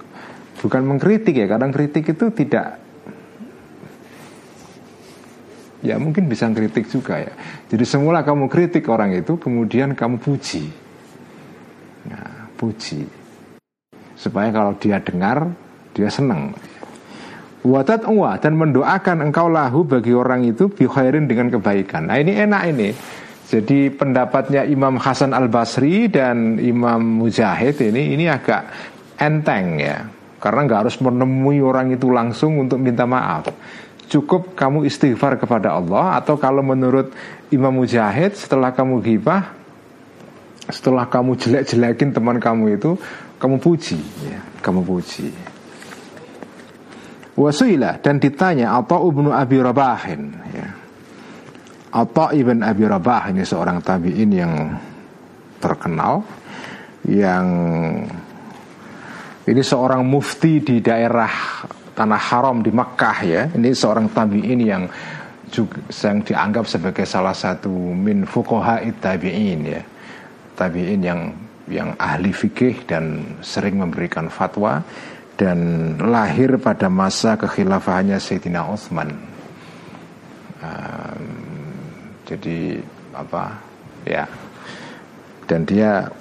[0.57, 2.86] bukan mengkritik ya, kadang kritik itu tidak
[5.85, 7.33] ya mungkin bisa kritik juga ya.
[7.69, 10.65] Jadi semula kamu kritik orang itu, kemudian kamu puji.
[12.09, 13.05] Nah, puji.
[14.17, 15.45] Supaya kalau dia dengar,
[15.93, 16.57] dia senang.
[17.67, 22.07] Wadat uwa dan mendoakan engkau lahu bagi orang itu bikhairin dengan kebaikan.
[22.07, 22.89] Nah ini enak ini.
[23.47, 28.71] Jadi pendapatnya Imam Hasan Al Basri dan Imam Mujahid ini ini agak
[29.19, 30.05] enteng ya.
[30.37, 33.49] Karena nggak harus menemui orang itu langsung untuk minta maaf
[34.07, 37.11] cukup kamu istighfar kepada Allah atau kalau menurut
[37.51, 39.53] Imam Mujahid setelah kamu gibah
[40.67, 42.99] setelah kamu jelek-jelekin teman kamu itu
[43.39, 45.31] kamu puji ya, kamu puji
[47.37, 50.67] wasilah dan ditanya atau ibnu Abi Rabahin ya.
[51.87, 54.53] Atau ibn Abi Rabah ini seorang tabiin yang
[55.57, 56.21] terkenal
[57.07, 57.47] yang
[59.47, 61.31] ini seorang mufti di daerah
[61.97, 63.41] tanah haram di Makkah ya.
[63.49, 64.85] Ini seorang tabi'in yang
[65.49, 69.81] juga yang dianggap sebagai salah satu min fuqaha tabi'in ya.
[70.53, 71.33] Tabi'in yang
[71.67, 74.85] yang ahli fikih dan sering memberikan fatwa
[75.35, 75.57] dan
[75.99, 79.09] lahir pada masa kekhilafahannya Sayyidina Utsman.
[80.57, 81.25] Um,
[82.25, 82.81] jadi
[83.13, 83.55] apa
[84.03, 84.25] ya
[85.47, 86.11] dan dia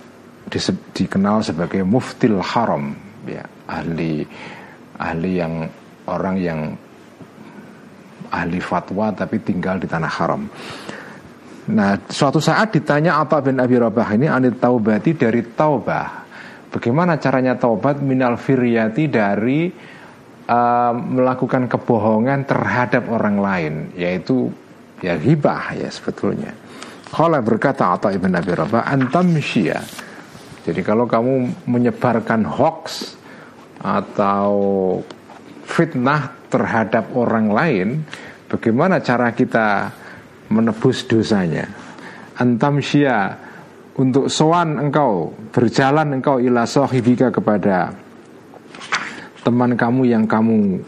[0.95, 2.95] dikenal sebagai muftil haram
[3.27, 4.23] ya ahli
[4.99, 5.55] ahli yang
[6.09, 6.61] orang yang
[8.33, 10.43] ahli fatwa tapi tinggal di tanah haram.
[11.67, 16.27] Nah, suatu saat ditanya apa bin Abi Rabah ini anit taubati dari taubah.
[16.71, 19.67] Bagaimana caranya taubat minal firyati dari
[20.47, 24.47] uh, melakukan kebohongan terhadap orang lain, yaitu
[25.03, 26.55] ya hibah ya sebetulnya.
[27.07, 29.35] Kalau berkata Atta ibn Abi Rabah antam
[30.67, 33.15] Jadi kalau kamu menyebarkan hoax
[33.81, 34.53] atau
[35.67, 37.89] fitnah terhadap orang lain,
[38.49, 39.91] bagaimana cara kita
[40.49, 41.67] menebus dosanya?
[42.37, 43.37] Antam syia
[43.97, 47.97] untuk sowan engkau berjalan engkau ila sahibika kepada
[49.41, 50.85] teman kamu yang kamu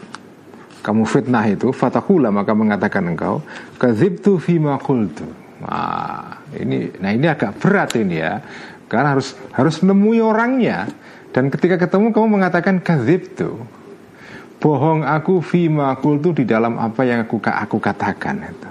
[0.85, 3.41] kamu fitnah itu fatakula maka mengatakan engkau
[3.81, 5.25] kadzibtu fima qultu.
[5.59, 8.39] Nah, ini nah ini agak berat ini ya.
[8.89, 10.89] Karena harus harus nemui orangnya
[11.29, 13.61] dan ketika ketemu kamu mengatakan kadzib tuh
[14.59, 18.69] bohong aku fima kultu di dalam apa yang aku aku katakan itu.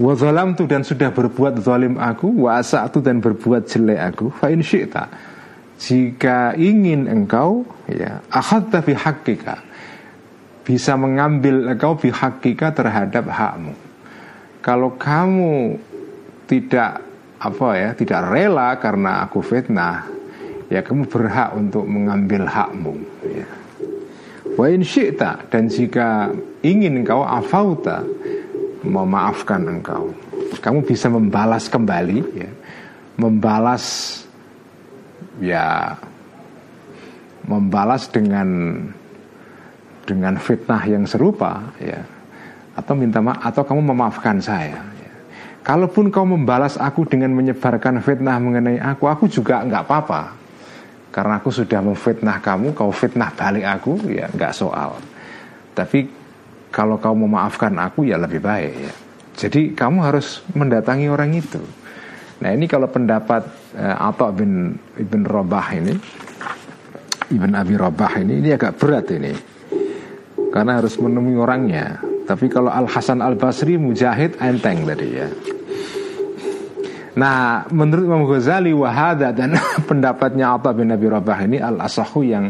[0.00, 0.16] Wa
[0.56, 5.04] tuh dan sudah berbuat zalim aku, wa asa'tu dan berbuat jelek aku, fa in syi'ta.
[5.76, 9.60] Jika ingin engkau ya akhadta fi haqqika
[10.62, 12.08] bisa mengambil engkau fi
[12.54, 13.74] terhadap hakmu.
[14.62, 15.76] Kalau kamu
[16.46, 17.02] tidak
[17.42, 20.06] apa ya, tidak rela karena aku fitnah,
[20.72, 22.96] ya kamu berhak untuk mengambil hakmu.
[23.28, 23.48] Ya.
[24.56, 26.32] Wa in syi'ta dan jika
[26.64, 28.00] ingin engkau afauta
[28.80, 30.16] memaafkan engkau.
[30.64, 32.50] Kamu bisa membalas kembali ya.
[33.20, 33.84] Membalas
[35.44, 35.92] ya
[37.44, 38.48] membalas dengan
[40.08, 42.00] dengan fitnah yang serupa ya.
[42.72, 45.12] Atau minta maaf atau kamu memaafkan saya ya.
[45.60, 50.41] kalaupun kau membalas aku dengan menyebarkan fitnah mengenai aku aku juga nggak apa-apa
[51.12, 54.96] karena aku sudah memfitnah kamu, kau fitnah balik aku, ya nggak soal.
[55.76, 56.08] Tapi
[56.72, 58.92] kalau kau memaafkan aku ya lebih baik ya.
[59.36, 61.60] Jadi kamu harus mendatangi orang itu.
[62.40, 63.44] Nah ini kalau pendapat
[63.76, 65.94] uh, Atta bin Ibn Rabah ini,
[67.32, 69.32] Ibn Abi Rabah ini, ini agak berat ini.
[70.48, 72.00] Karena harus menemui orangnya.
[72.24, 75.28] Tapi kalau Al Hasan Al Basri Mujahid enteng tadi ya.
[77.12, 79.52] Nah, menurut Imam Ghazali wahada dan
[79.90, 82.48] pendapatnya Atta bin Nabi Rabah ini al asahu yang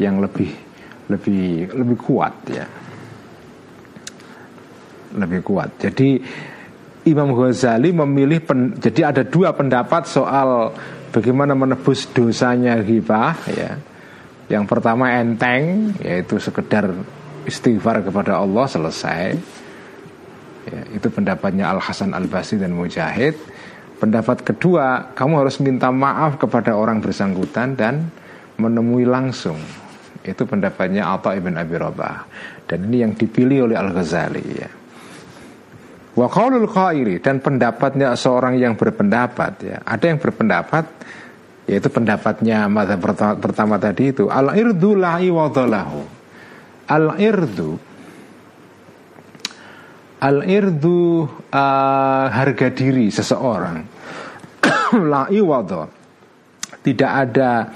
[0.00, 0.48] yang lebih
[1.12, 2.66] lebih lebih kuat ya.
[5.12, 5.76] Lebih kuat.
[5.76, 6.20] Jadi
[7.08, 10.72] Imam Ghazali memilih pen, jadi ada dua pendapat soal
[11.12, 13.76] bagaimana menebus dosanya ghibah ya.
[14.48, 16.96] Yang pertama enteng yaitu sekedar
[17.44, 19.36] istighfar kepada Allah selesai.
[20.68, 23.36] Ya, itu pendapatnya Al Hasan Al Basri dan Mujahid.
[23.98, 28.14] Pendapat kedua, kamu harus minta maaf kepada orang bersangkutan dan
[28.54, 29.58] menemui langsung.
[30.22, 32.18] Itu pendapatnya Atta ibn Abi Rabah.
[32.70, 34.70] Dan ini yang dipilih oleh Al-Ghazali ya.
[36.18, 39.76] Wa qaili dan pendapatnya seorang yang berpendapat ya.
[39.82, 40.84] Ada yang berpendapat
[41.68, 42.64] yaitu pendapatnya
[42.98, 46.02] pertama, pertama tadi itu al-irdu la iwadalahu.
[46.90, 47.87] Al-irdu
[50.18, 51.22] Al-irdu
[51.54, 53.78] uh, harga diri seseorang
[55.10, 55.86] la iwadha.
[56.78, 57.70] Tidak ada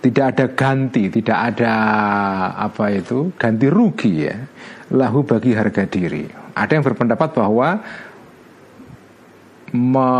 [0.00, 1.74] tidak ada ganti, tidak ada
[2.54, 4.36] apa itu ganti rugi ya
[4.94, 6.30] lahu bagi harga diri.
[6.56, 7.68] Ada yang berpendapat bahwa
[9.74, 10.10] me,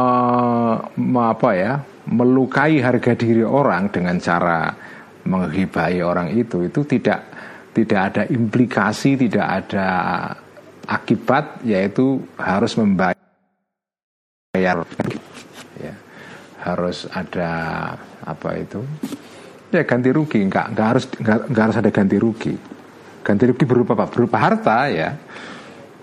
[0.99, 1.73] me, apa ya
[2.11, 4.75] melukai harga diri orang dengan cara
[5.27, 7.21] menghibai orang itu itu tidak
[7.75, 9.88] tidak ada implikasi, tidak ada
[10.87, 13.14] akibat yaitu harus membayar.
[14.57, 15.94] Ya
[16.66, 17.53] harus ada
[18.27, 18.83] apa itu?
[19.70, 20.42] Ya ganti rugi.
[20.46, 22.55] Nggak nggak harus nggak, nggak harus ada ganti rugi.
[23.22, 24.11] Ganti rugi berupa apa?
[24.11, 25.14] Berupa harta ya.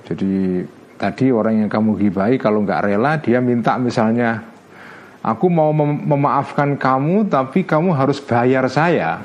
[0.08, 0.64] Jadi
[0.96, 4.44] tadi orang yang kamu gibai kalau nggak rela dia minta misalnya
[5.24, 9.20] aku mau mem memaafkan kamu tapi kamu harus bayar saya.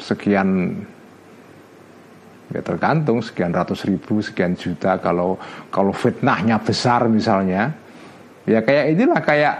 [0.00, 0.72] Sekian
[2.52, 5.00] ya tergantung sekian ratus ribu sekian juta.
[5.00, 5.40] Kalau
[5.72, 7.72] kalau fitnahnya besar misalnya
[8.44, 9.56] ya kayak inilah kayak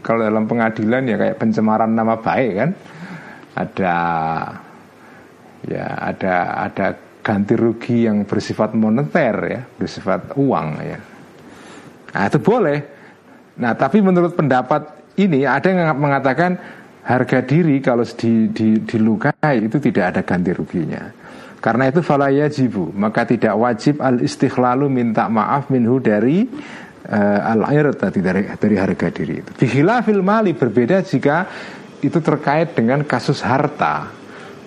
[0.00, 2.70] kalau dalam pengadilan ya kayak pencemaran nama baik kan.
[3.58, 3.96] Ada
[5.66, 6.34] ya ada
[6.70, 6.86] ada
[7.18, 10.98] ganti rugi yang bersifat moneter ya bersifat uang ya.
[12.14, 12.78] Nah itu boleh.
[13.58, 14.86] Nah tapi menurut pendapat
[15.18, 16.54] ini ada yang mengatakan
[17.02, 21.17] harga diri kalau di, di, dilukai itu tidak ada ganti ruginya
[21.58, 26.46] karena itu falaya jibu maka tidak wajib al istighlalu minta maaf minhu dari
[27.08, 29.50] uh, al air tadi dari dari harga diri itu.
[29.56, 31.48] Bihilafil mali berbeda jika
[32.04, 34.14] itu terkait dengan kasus harta.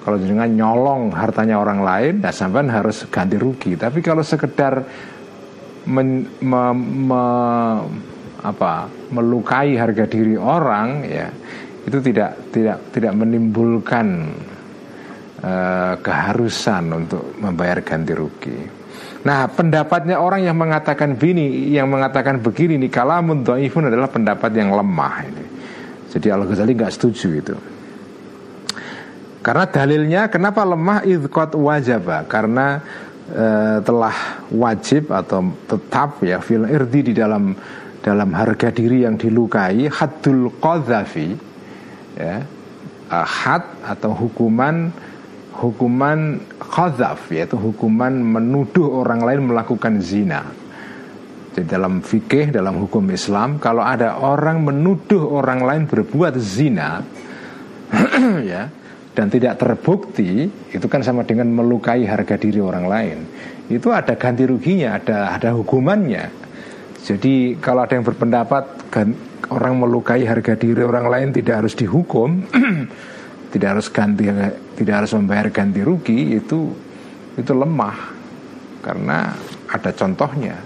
[0.02, 3.78] Kalau dengan nyolong hartanya orang lain, ya sampai harus ganti rugi.
[3.78, 4.82] Tapi kalau sekedar
[5.86, 7.24] men, me, me,
[8.42, 11.30] apa, melukai harga diri orang, ya
[11.86, 14.34] itu tidak tidak tidak menimbulkan
[15.42, 18.60] uh, keharusan untuk membayar ganti rugi.
[19.22, 24.74] Nah pendapatnya orang yang mengatakan bini Yang mengatakan begini nih Kalamun dhaifun adalah pendapat yang
[24.74, 25.46] lemah ini.
[26.10, 27.56] Jadi Al-Ghazali nggak setuju itu.
[29.46, 31.06] Karena dalilnya Kenapa lemah?
[31.06, 32.26] Idqat wajaba.
[32.26, 32.82] Karena
[33.30, 33.46] e,
[33.86, 34.18] telah
[34.50, 37.54] wajib Atau tetap ya Fil irdi di dalam
[38.02, 39.86] Dalam harga diri yang dilukai.
[39.86, 41.30] Haddul qadhafi
[42.18, 42.42] ya,
[43.12, 44.90] uh, Had atau hukuman
[45.62, 50.42] hukuman khazaf yaitu hukuman menuduh orang lain melakukan zina.
[51.52, 57.04] Di dalam fikih dalam hukum Islam kalau ada orang menuduh orang lain berbuat zina
[58.52, 58.72] ya
[59.12, 63.18] dan tidak terbukti itu kan sama dengan melukai harga diri orang lain.
[63.68, 66.42] Itu ada ganti ruginya, ada ada hukumannya.
[67.04, 68.64] Jadi kalau ada yang berpendapat
[69.52, 72.48] orang melukai harga diri orang lain tidak harus dihukum
[73.52, 74.26] tidak harus ganti
[74.80, 76.72] tidak harus membayar ganti rugi itu
[77.36, 78.20] itu lemah.
[78.82, 79.30] Karena
[79.70, 80.58] ada contohnya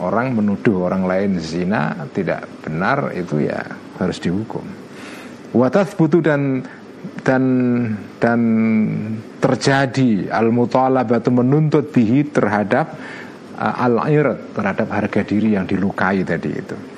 [0.00, 3.60] orang menuduh orang lain zina tidak benar itu ya
[3.98, 4.64] harus dihukum.
[5.52, 6.62] Watas butuh dan
[7.22, 7.44] dan
[8.18, 8.40] dan
[9.38, 12.94] terjadi al mutalabatu menuntut bihi terhadap
[13.58, 14.02] uh, al
[14.54, 16.97] terhadap harga diri yang dilukai tadi itu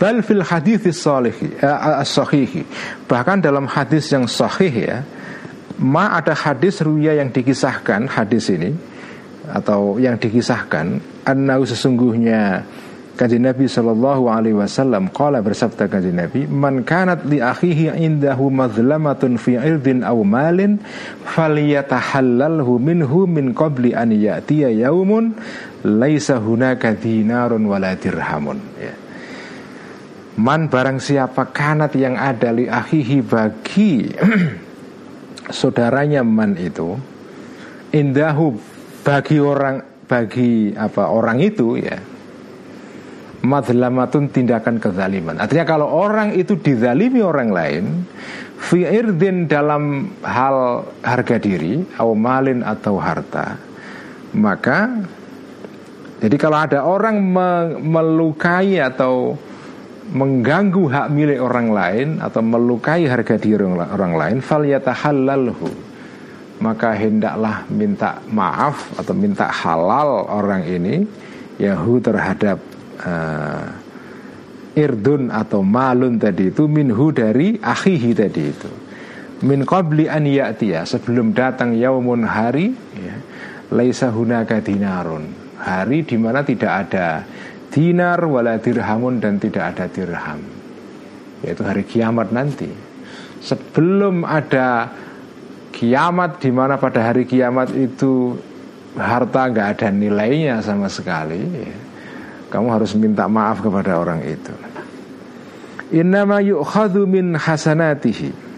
[0.00, 2.62] Bal fil hadis uh, sahihi.
[3.08, 4.98] Bahkan dalam hadis yang sahih ya,
[5.80, 8.76] ma ada hadis ruya yang dikisahkan hadis ini
[9.48, 12.64] atau yang dikisahkan annau sesungguhnya
[13.20, 19.36] Kanjeng Nabi Shallallahu Alaihi Wasallam Kala bersabda Kanjeng Nabi Man kanat li akhihi indahu madlamatun
[19.36, 20.80] fi irdin aw malin
[21.28, 25.36] Faliyatahallalhu minhu min qabli an yaumun
[25.84, 29.09] Laisa hunaka dinarun wala dirhamun ya.
[30.40, 34.08] Man barang siapa kanat yang ada li akhihi bagi
[35.60, 36.96] saudaranya man itu
[37.92, 38.56] indahu
[39.04, 42.00] bagi orang bagi apa orang itu ya
[43.44, 45.36] madlamatun tindakan kezaliman.
[45.36, 47.84] Artinya kalau orang itu dizalimi orang lain
[48.60, 53.56] fi irdin dalam hal harga diri atau malin atau harta
[54.36, 55.00] maka
[56.20, 57.16] jadi kalau ada orang
[57.80, 59.40] melukai atau
[60.10, 65.70] mengganggu hak milik orang lain atau melukai harga diri orang lain fal yatahallalhu.
[66.60, 71.08] Maka hendaklah minta maaf atau minta halal orang ini
[71.56, 72.60] yahu terhadap
[73.00, 73.64] uh,
[74.76, 78.70] irdun atau malun tadi itu minhu dari akhihi tadi itu.
[79.40, 83.16] Min qabli an ya'tiya sebelum datang yaumun hari ya,
[83.72, 85.32] laisa hunaka dinarun.
[85.60, 87.24] Hari di mana tidak ada
[87.70, 90.42] dinar wala dirhamun dan tidak ada dirham.
[91.40, 92.68] Yaitu hari kiamat nanti.
[93.40, 94.92] Sebelum ada
[95.72, 98.36] kiamat di mana pada hari kiamat itu
[98.98, 101.72] harta nggak ada nilainya sama sekali ya,
[102.52, 104.52] kamu harus minta maaf kepada orang itu.
[105.94, 108.52] Innama yu'khadhu min hasanatihi.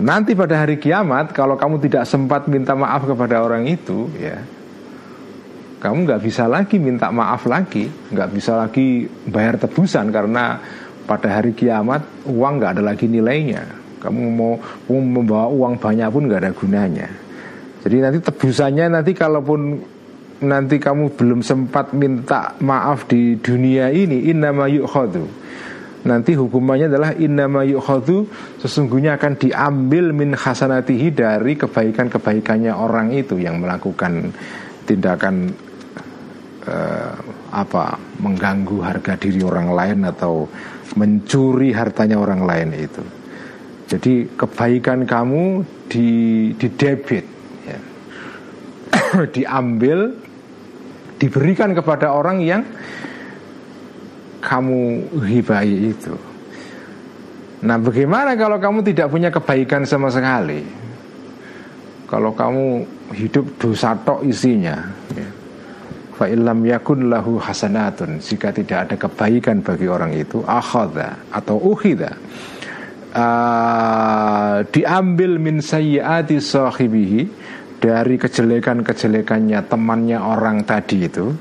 [0.00, 4.40] Nanti pada hari kiamat kalau kamu tidak sempat minta maaf kepada orang itu ya
[5.80, 10.60] kamu nggak bisa lagi minta maaf lagi, nggak bisa lagi bayar tebusan karena
[11.08, 13.80] pada hari kiamat uang nggak ada lagi nilainya.
[14.00, 14.56] Kamu mau,
[14.88, 17.08] membawa uang banyak pun nggak ada gunanya.
[17.80, 19.60] Jadi nanti tebusannya nanti kalaupun
[20.44, 25.40] nanti kamu belum sempat minta maaf di dunia ini, innama yu'khadu
[26.00, 28.24] nanti hukumannya adalah innama yukhadu
[28.56, 34.32] sesungguhnya akan diambil min hasanatihi dari kebaikan-kebaikannya orang itu yang melakukan
[34.88, 35.52] tindakan
[36.66, 37.14] uh,
[37.54, 40.48] apa mengganggu harga diri orang lain atau
[40.98, 43.04] mencuri hartanya orang lain itu.
[43.90, 46.08] Jadi kebaikan kamu di
[46.54, 47.26] di debit
[47.66, 47.80] ya.
[49.34, 50.14] diambil
[51.20, 52.62] diberikan kepada orang yang
[54.40, 56.16] kamu hibai itu.
[57.60, 60.64] Nah, bagaimana kalau kamu tidak punya kebaikan sama sekali?
[62.08, 64.80] Kalau kamu hidup dosa tok isinya,
[65.12, 65.28] ya.
[66.20, 68.20] Fa illam yakun lahu hasanatun.
[68.20, 72.12] Jika tidak ada kebaikan bagi orang itu akhadha atau ukhidha
[73.16, 77.20] uh, diambil min sayyiati sahibihi
[77.80, 81.32] dari kejelekan-kejelekannya temannya orang tadi itu.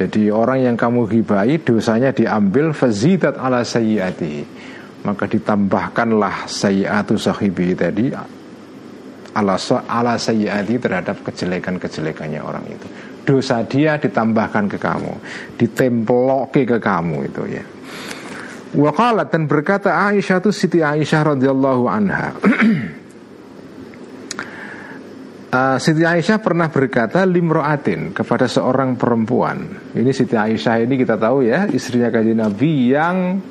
[0.00, 4.64] Jadi orang yang kamu hibai dosanya diambil fazidat ala sayyati
[5.04, 8.12] maka ditambahkanlah sayyatu sahibi tadi
[9.36, 9.56] ala
[9.88, 12.88] ala sayyati terhadap kejelekan-kejelekannya orang itu.
[13.20, 15.12] Dosa dia ditambahkan ke kamu,
[15.60, 17.64] ditemploki ke kamu itu ya.
[18.70, 22.30] Waqalat dan berkata Aisyah itu Siti Aisyah radhiyallahu anha
[25.50, 29.90] uh, Siti Aisyah pernah berkata limroatin kepada seorang perempuan.
[29.90, 33.42] Ini Siti Aisyah ini kita tahu ya istrinya kajian Nabi yang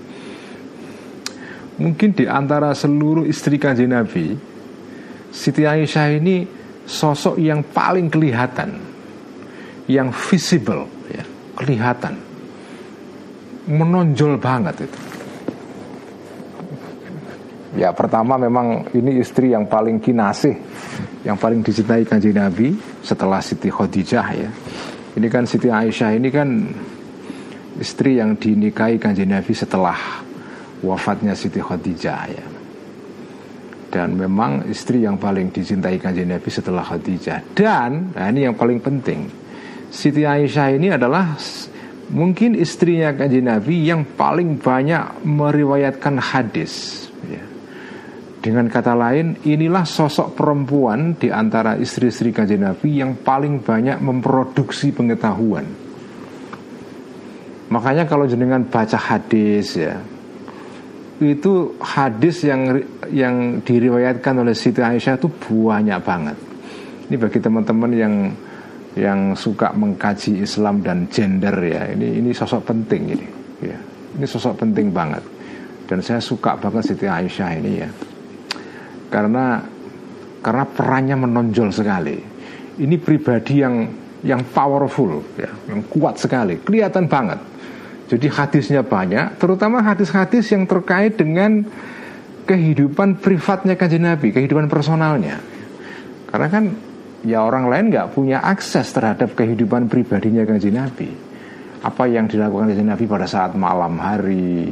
[1.80, 4.36] mungkin di antara seluruh istri kajian Nabi,
[5.32, 6.48] Siti Aisyah ini
[6.88, 8.76] sosok yang paling kelihatan,
[9.90, 11.26] yang visible, ya,
[11.58, 12.14] kelihatan,
[13.66, 15.00] menonjol banget itu.
[17.78, 20.58] Ya pertama memang ini istri yang paling kinasih
[21.22, 22.74] Yang paling dicintai kanji Nabi
[23.06, 24.50] Setelah Siti Khadijah ya.
[25.14, 26.50] Ini kan Siti Aisyah ini kan
[27.78, 29.96] Istri yang dinikahi kanji Nabi setelah
[30.82, 32.46] Wafatnya Siti Khadijah ya.
[33.90, 37.54] Dan memang istri yang paling dicintai kanji Nabi setelah Khadijah.
[37.54, 39.30] Dan nah ini yang paling penting
[39.90, 41.36] Siti Aisyah ini adalah
[42.10, 47.06] Mungkin istrinya kanji Nabi yang paling banyak meriwayatkan hadis
[48.40, 54.96] dengan kata lain, inilah sosok perempuan di antara istri-istri kajian Nabi yang paling banyak memproduksi
[54.96, 55.68] pengetahuan.
[57.68, 60.00] Makanya kalau jenengan baca hadis ya,
[61.20, 62.80] itu hadis yang
[63.12, 66.38] yang diriwayatkan oleh Siti Aisyah itu banyak banget.
[67.12, 68.14] Ini bagi teman-teman yang
[68.98, 73.28] yang suka mengkaji Islam dan gender ya, ini ini sosok penting ini.
[73.60, 73.78] Ya,
[74.18, 75.22] ini sosok penting banget.
[75.90, 77.90] Dan saya suka banget Siti Aisyah ini ya
[79.10, 79.60] karena
[80.40, 82.18] karena perannya menonjol sekali.
[82.80, 83.76] Ini pribadi yang
[84.24, 87.40] yang powerful, ya, yang kuat sekali, kelihatan banget.
[88.08, 91.68] Jadi hadisnya banyak, terutama hadis-hadis yang terkait dengan
[92.48, 95.44] kehidupan privatnya kanjeng Nabi, kehidupan personalnya.
[96.32, 96.64] Karena kan
[97.24, 101.10] ya orang lain nggak punya akses terhadap kehidupan pribadinya kanjeng Nabi.
[101.80, 104.72] Apa yang dilakukan kanjeng Nabi pada saat malam hari,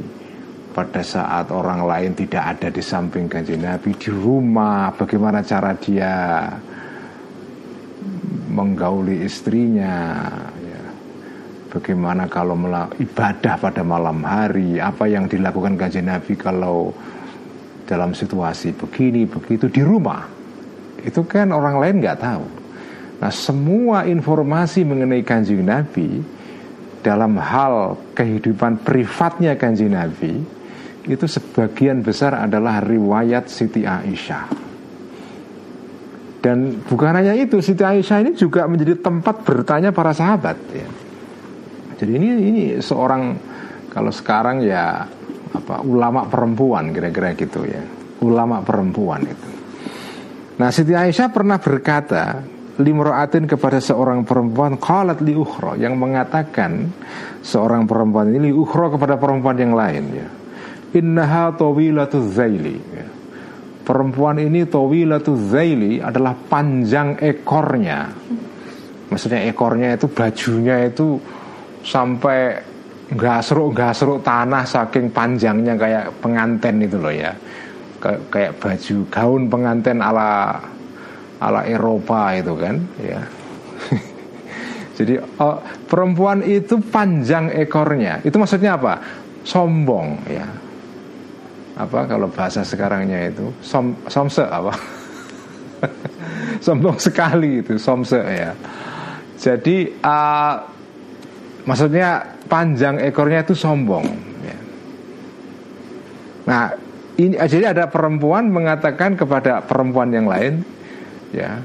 [0.78, 6.46] pada saat orang lain tidak ada di samping kanjeng Nabi di rumah bagaimana cara dia
[8.54, 10.22] menggauli istrinya
[10.62, 10.84] ya.
[11.74, 12.54] bagaimana kalau
[12.94, 16.94] ibadah pada malam hari apa yang dilakukan kanjeng Nabi kalau
[17.90, 20.37] dalam situasi begini begitu di rumah
[21.08, 22.46] itu kan orang lain nggak tahu
[23.18, 26.22] nah semua informasi mengenai kanjeng Nabi
[27.02, 30.58] dalam hal kehidupan privatnya kanjeng Nabi
[31.08, 34.68] itu sebagian besar adalah riwayat Siti Aisyah.
[36.44, 40.60] Dan bukan hanya itu, Siti Aisyah ini juga menjadi tempat bertanya para sahabat.
[40.76, 40.88] Ya.
[41.98, 43.40] Jadi ini ini seorang
[43.90, 45.08] kalau sekarang ya
[45.48, 47.82] apa ulama perempuan kira-kira gitu ya
[48.22, 49.50] ulama perempuan itu
[50.58, 52.42] nah Siti Aisyah pernah berkata
[52.78, 56.94] limroatin kepada seorang perempuan qalat li ukhra yang mengatakan
[57.42, 60.30] seorang perempuan ini li ukhra kepada perempuan yang lain ya.
[60.98, 63.06] Innaha tawilatu zaili ya.
[63.84, 68.08] perempuan ini tawilatu zaili adalah panjang ekornya.
[69.08, 71.18] Maksudnya ekornya itu bajunya itu
[71.82, 72.60] sampai
[73.40, 77.32] seruk tanah saking panjangnya kayak penganten itu loh ya
[78.02, 80.62] kayak baju gaun penganten ala
[81.38, 83.22] ala Eropa itu kan ya.
[84.98, 88.22] Jadi oh, perempuan itu panjang ekornya.
[88.26, 88.98] Itu maksudnya apa?
[89.46, 90.48] Sombong ya.
[91.78, 93.54] Apa kalau bahasa sekarangnya itu?
[93.62, 94.74] Som somse apa?
[96.66, 98.58] Sombong sekali itu somse ya.
[99.38, 100.58] Jadi uh,
[101.70, 104.08] maksudnya panjang ekornya itu sombong
[104.42, 104.58] ya.
[106.48, 106.64] nah
[107.18, 110.62] ini jadi ada perempuan mengatakan kepada perempuan yang lain
[111.34, 111.58] ya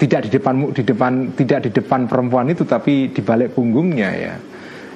[0.00, 4.34] tidak di depan di depan tidak di depan perempuan itu tapi di balik punggungnya ya.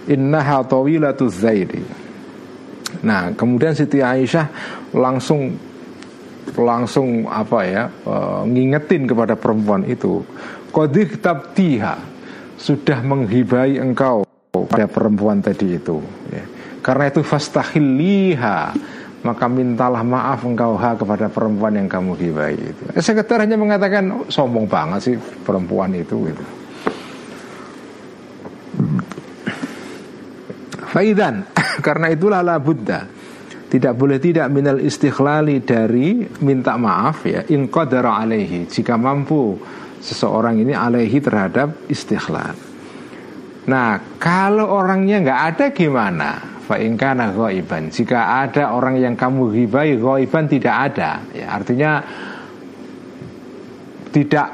[0.04, 1.80] Inna hatawilatu zaidi.
[3.04, 4.48] Nah kemudian Siti Aisyah
[4.96, 5.52] langsung
[6.56, 10.20] langsung apa ya uh, ngingetin kepada perempuan itu
[10.72, 11.96] kodih tabtiha
[12.60, 15.98] sudah menghibai engkau pada perempuan tadi itu
[16.30, 16.44] ya.
[16.84, 18.76] karena itu fastahilliha
[19.24, 22.82] maka mintalah maaf engkau ha kepada perempuan yang kamu gibai itu.
[23.00, 26.44] Sekedar hanya mengatakan oh, sombong banget sih perempuan itu gitu.
[30.92, 31.48] Faidan
[31.86, 33.08] karena itulah la buddha
[33.72, 39.58] tidak boleh tidak minal istikhlali dari minta maaf ya in qadara alaihi jika mampu
[40.04, 42.54] seseorang ini alaihi terhadap istikhlal.
[43.64, 46.53] Nah, kalau orangnya nggak ada gimana?
[46.64, 47.92] Fa'ingkana ghaiban.
[47.92, 51.20] Jika ada orang yang kamu hibai ghaiban tidak ada.
[51.36, 51.92] Ya, Artinya
[54.14, 54.48] Tidak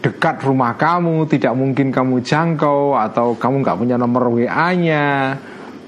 [0.00, 5.36] dekat rumah kamu Tidak mungkin kamu jangkau Atau kamu nggak punya nomor WA-nya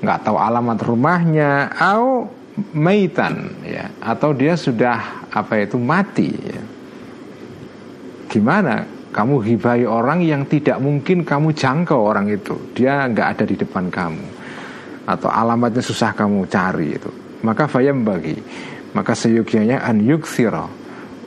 [0.03, 2.29] nggak tahu alamat rumahnya Atau
[2.77, 3.89] maitan ya.
[4.03, 6.63] Atau dia sudah apa itu mati ya.
[8.29, 9.01] Gimana?
[9.13, 12.57] Kamu hibai orang yang tidak mungkin kamu jangkau orang itu.
[12.73, 14.32] Dia nggak ada di depan kamu
[15.07, 17.11] atau alamatnya susah kamu cari itu.
[17.43, 18.39] Maka fayam bagi
[18.93, 20.69] maka seyogyanya an yuksiro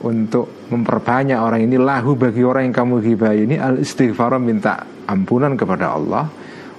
[0.06, 5.58] untuk memperbanyak orang ini lahu bagi orang yang kamu gibai ini al istighfar minta ampunan
[5.58, 6.30] kepada Allah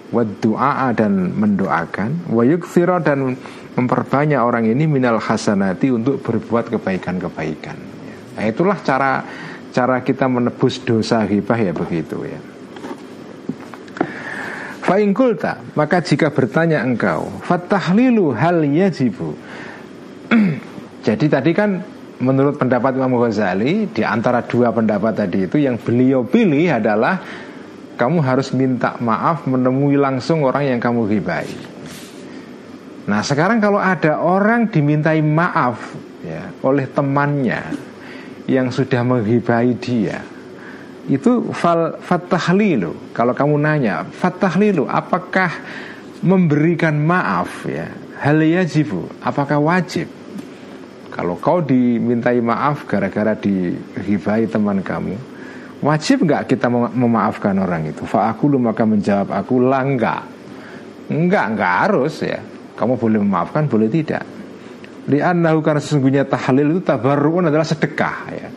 [0.08, 3.36] wa du'a dan mendoakan wa yuksiro dan
[3.76, 7.78] memperbanyak orang ini minal hasanati untuk berbuat kebaikan-kebaikan.
[8.40, 9.22] Nah itulah cara
[9.76, 12.40] cara kita menebus dosa hibah ya begitu ya
[14.88, 19.36] Fa'ingkulta Maka jika bertanya engkau Fatahlilu hal yajibu?
[21.08, 21.84] Jadi tadi kan
[22.24, 27.20] Menurut pendapat Imam Ghazali Di antara dua pendapat tadi itu Yang beliau pilih adalah
[28.00, 31.52] Kamu harus minta maaf Menemui langsung orang yang kamu hibai
[33.12, 37.76] Nah sekarang kalau ada orang dimintai maaf ya, Oleh temannya
[38.48, 40.37] Yang sudah menghibai dia
[41.08, 45.48] itu fal fatahlilu kalau kamu nanya fatahlilu apakah
[46.20, 47.88] memberikan maaf ya?
[48.20, 50.12] Hal yajibu apakah wajib?
[51.16, 55.16] Kalau kau dimintai maaf gara-gara dihibai teman kamu
[55.80, 58.04] wajib nggak kita memaafkan orang itu?
[58.04, 60.22] Fa aku lu maka menjawab aku lah enggak
[61.08, 62.44] enggak enggak harus ya.
[62.76, 64.28] Kamu boleh memaafkan boleh tidak.
[65.08, 68.50] Li'annahu karena sesungguhnya tahlil itu tabarruun adalah sedekah ya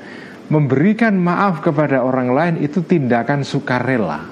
[0.50, 4.26] memberikan maaf kepada orang lain itu tindakan sukarela.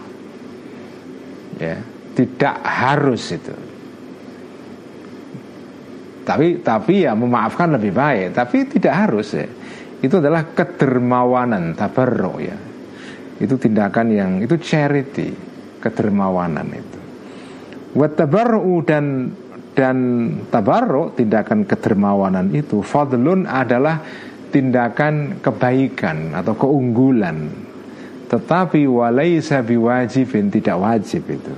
[1.59, 1.79] Ya,
[2.19, 3.55] tidak harus itu.
[6.27, 9.49] Tapi tapi ya memaafkan lebih baik, tapi tidak harus ya.
[9.99, 12.59] Itu adalah kedermawanan tabarro ya.
[13.39, 15.33] Itu tindakan yang itu charity,
[15.81, 17.01] kedermawanan itu.
[17.97, 18.19] Wat
[18.85, 19.33] dan
[19.73, 19.97] dan
[20.51, 24.03] tabarro tindakan kedermawanan itu fadlun adalah
[24.49, 27.49] tindakan kebaikan atau keunggulan.
[28.29, 31.55] Tetapi walaisa biwajibin tidak wajib itu.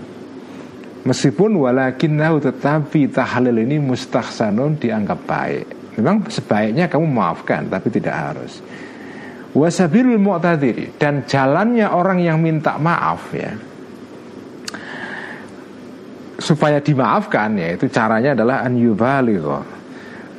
[1.00, 5.66] Meskipun walakinnahu tetapi tahlil ini mustahsanun dianggap baik.
[5.98, 8.62] Memang sebaiknya kamu maafkan tapi tidak harus.
[9.50, 13.50] Wasabilul mu'tadiri dan jalannya orang yang minta maaf ya.
[16.38, 18.78] Supaya dimaafkan ya itu caranya adalah an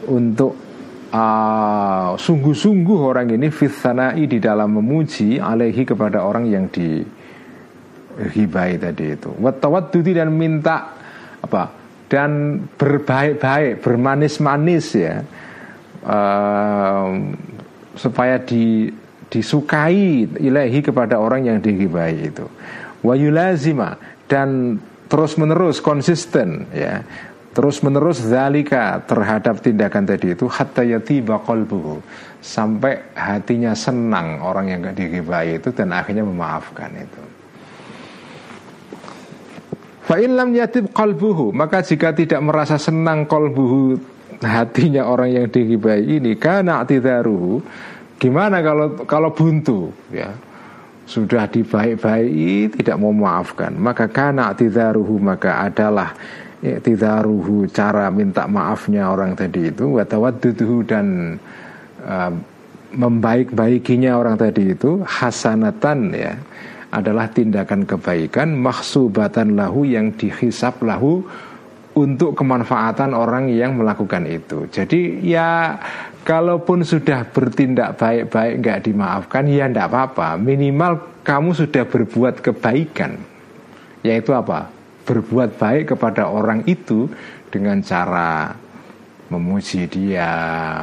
[0.08, 0.70] untuk
[1.12, 7.03] uh, sungguh-sungguh orang ini fitsanai di dalam memuji alaihi kepada orang yang di
[8.32, 9.32] hibai tadi itu.
[9.39, 10.95] Watawadudi dan minta
[11.43, 11.82] apa?
[12.12, 15.24] dan berbaik-baik, bermanis-manis ya,
[16.03, 17.07] uh,
[17.95, 18.91] supaya di,
[19.32, 22.43] disukai ilahi kepada orang yang digibai itu.
[22.99, 23.95] Wayulazima
[24.28, 24.76] dan
[25.07, 27.03] terus menerus konsisten ya
[27.52, 31.99] terus menerus zalika terhadap tindakan tadi itu hatta yatiba qalbuhu.
[32.41, 37.22] Sampai hatinya senang orang yang gak digibai itu dan akhirnya memaafkan itu.
[40.02, 44.02] Fa lam yatib qalbuhu maka jika tidak merasa senang qalbuhu
[44.41, 47.62] hatinya orang yang digibai ini karena atidaruhu
[48.18, 50.34] gimana kalau kalau buntu ya?
[51.02, 56.16] Sudah dibaik-baiki tidak mau memaafkan maka karena atidaruhu maka adalah
[56.62, 61.38] i'tidaruhu cara minta maafnya orang tadi itu watawadduduhu dan
[62.05, 62.32] uh,
[62.91, 66.34] membaik-baikinya orang tadi itu hasanatan ya
[66.91, 71.24] adalah tindakan kebaikan maksubatan lahu yang dihisap lahu
[71.95, 74.68] untuk kemanfaatan orang yang melakukan itu.
[74.68, 75.76] Jadi ya
[76.24, 80.39] kalaupun sudah bertindak baik-baik nggak dimaafkan ya ndak apa-apa.
[80.39, 83.20] Minimal kamu sudah berbuat kebaikan.
[84.03, 84.81] Yaitu apa?
[85.04, 87.10] Berbuat baik kepada orang itu
[87.52, 88.54] dengan cara
[89.32, 90.32] memuji dia,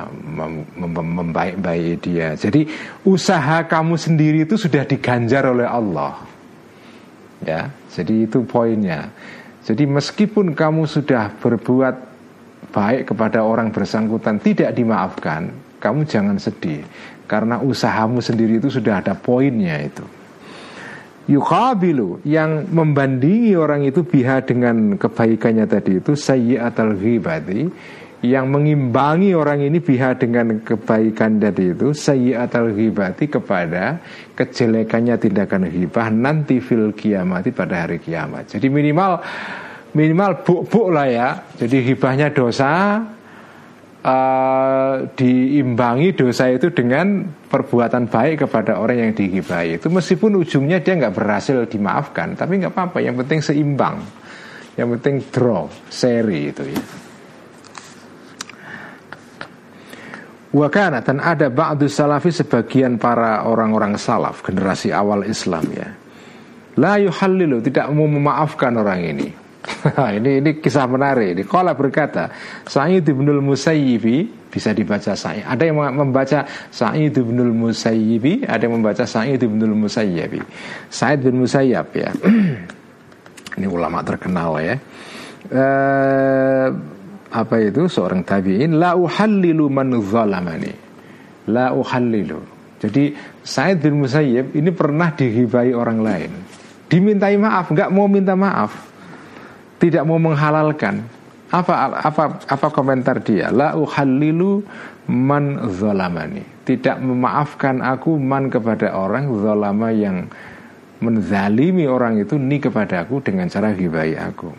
[0.08, 2.32] mem mem membaik-baik dia.
[2.32, 2.64] Jadi
[3.04, 6.24] usaha kamu sendiri itu sudah diganjar oleh Allah.
[7.44, 9.12] Ya, jadi itu poinnya.
[9.62, 11.96] Jadi meskipun kamu sudah berbuat
[12.72, 16.82] baik kepada orang bersangkutan tidak dimaafkan, kamu jangan sedih
[17.28, 20.02] karena usahamu sendiri itu sudah ada poinnya itu
[21.28, 27.68] yukhabilu yang membandingi orang itu biha dengan kebaikannya tadi itu sayyi'atal ghibati
[28.24, 34.02] yang mengimbangi orang ini biha dengan kebaikan tadi itu sayyi'atal ghibati kepada
[34.34, 38.58] kejelekannya tindakan ghibah nanti fil kiamati pada hari kiamat.
[38.58, 39.22] Jadi minimal
[39.94, 41.28] minimal buk-buk lah ya.
[41.60, 42.98] Jadi ghibahnya dosa
[44.08, 50.96] uh, diimbangi dosa itu dengan perbuatan baik kepada orang yang digibahi itu meskipun ujungnya dia
[50.96, 54.00] nggak berhasil dimaafkan tapi nggak apa-apa yang penting seimbang
[54.80, 56.82] yang penting draw seri itu ya
[60.48, 65.92] Wakana dan ada ba'du salafi sebagian para orang-orang salaf generasi awal Islam ya.
[66.80, 69.28] La yuhallilu tidak mau memaafkan orang ini.
[70.18, 71.34] ini ini kisah menarik.
[71.34, 72.30] Ini Kala berkata,
[72.64, 75.44] Sa'id bin Musayyibi bisa dibaca Sa'id.
[75.44, 80.40] Ada yang membaca Sa'id bin Musayyibi, ada yang membaca Sa'id bin Musayyibi.
[80.88, 82.10] Sa'id bin Musayyab ya.
[83.58, 84.76] ini ulama terkenal ya.
[85.48, 86.68] Uh,
[87.28, 90.72] apa itu seorang tabi'in la uhallilu man zalamani.
[91.50, 92.40] La uhallilu.
[92.78, 93.10] Jadi
[93.42, 96.30] Sa'id bin Musayyib ini pernah dihibai orang lain.
[96.88, 98.88] Dimintai maaf, nggak mau minta maaf
[99.78, 101.06] tidak mau menghalalkan.
[101.48, 103.48] Apa apa apa komentar dia?
[103.48, 104.60] La uhallilu
[105.08, 110.28] man zalamani tidak memaafkan aku man kepada orang zalama yang
[111.00, 114.52] menzalimi orang itu ni kepada aku dengan cara hibai aku.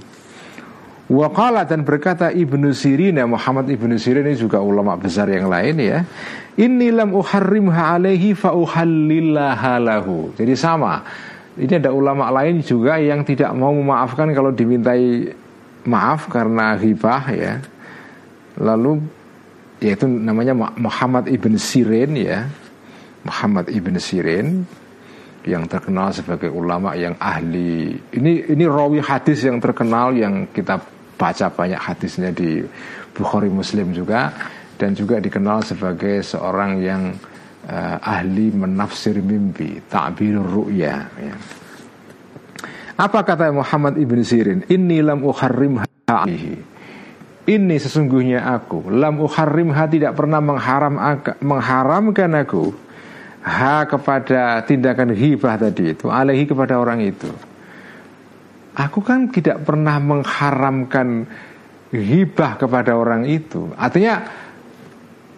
[1.09, 5.77] Waqala dan berkata Ibnu Sirin ya Muhammad Ibnu Sirin ini juga ulama besar yang lain
[5.77, 6.01] ya.
[6.57, 8.53] Inni lam uharrimha alaihi fa.
[10.33, 11.05] Jadi sama
[11.59, 15.27] ini ada ulama lain juga yang tidak mau memaafkan kalau dimintai
[15.83, 17.53] maaf karena hibah ya.
[18.55, 19.03] Lalu
[19.83, 22.47] yaitu namanya Muhammad ibn Sirin ya.
[23.27, 24.63] Muhammad ibn Sirin
[25.43, 27.95] yang terkenal sebagai ulama yang ahli.
[28.11, 30.79] Ini ini rawi hadis yang terkenal yang kita
[31.19, 32.63] baca banyak hadisnya di
[33.11, 34.31] Bukhari Muslim juga
[34.79, 37.11] dan juga dikenal sebagai seorang yang
[37.69, 41.35] uh, ahli menafsir mimpi, ta'bir ru'ya ya.
[42.99, 44.67] Apa kata Muhammad ibn Sirin?
[44.67, 45.87] Ini lam uharrimha
[47.47, 50.99] Ini sesungguhnya aku Lam uharrimha tidak pernah mengharam,
[51.39, 52.75] mengharamkan aku
[53.39, 57.31] Ha kepada tindakan hibah tadi itu Alehi kepada orang itu
[58.75, 61.23] Aku kan tidak pernah mengharamkan
[61.95, 64.27] hibah kepada orang itu Artinya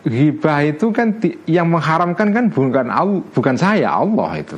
[0.05, 1.13] hibah itu kan
[1.45, 4.57] yang mengharamkan kan bukan Allah, bukan saya Allah itu.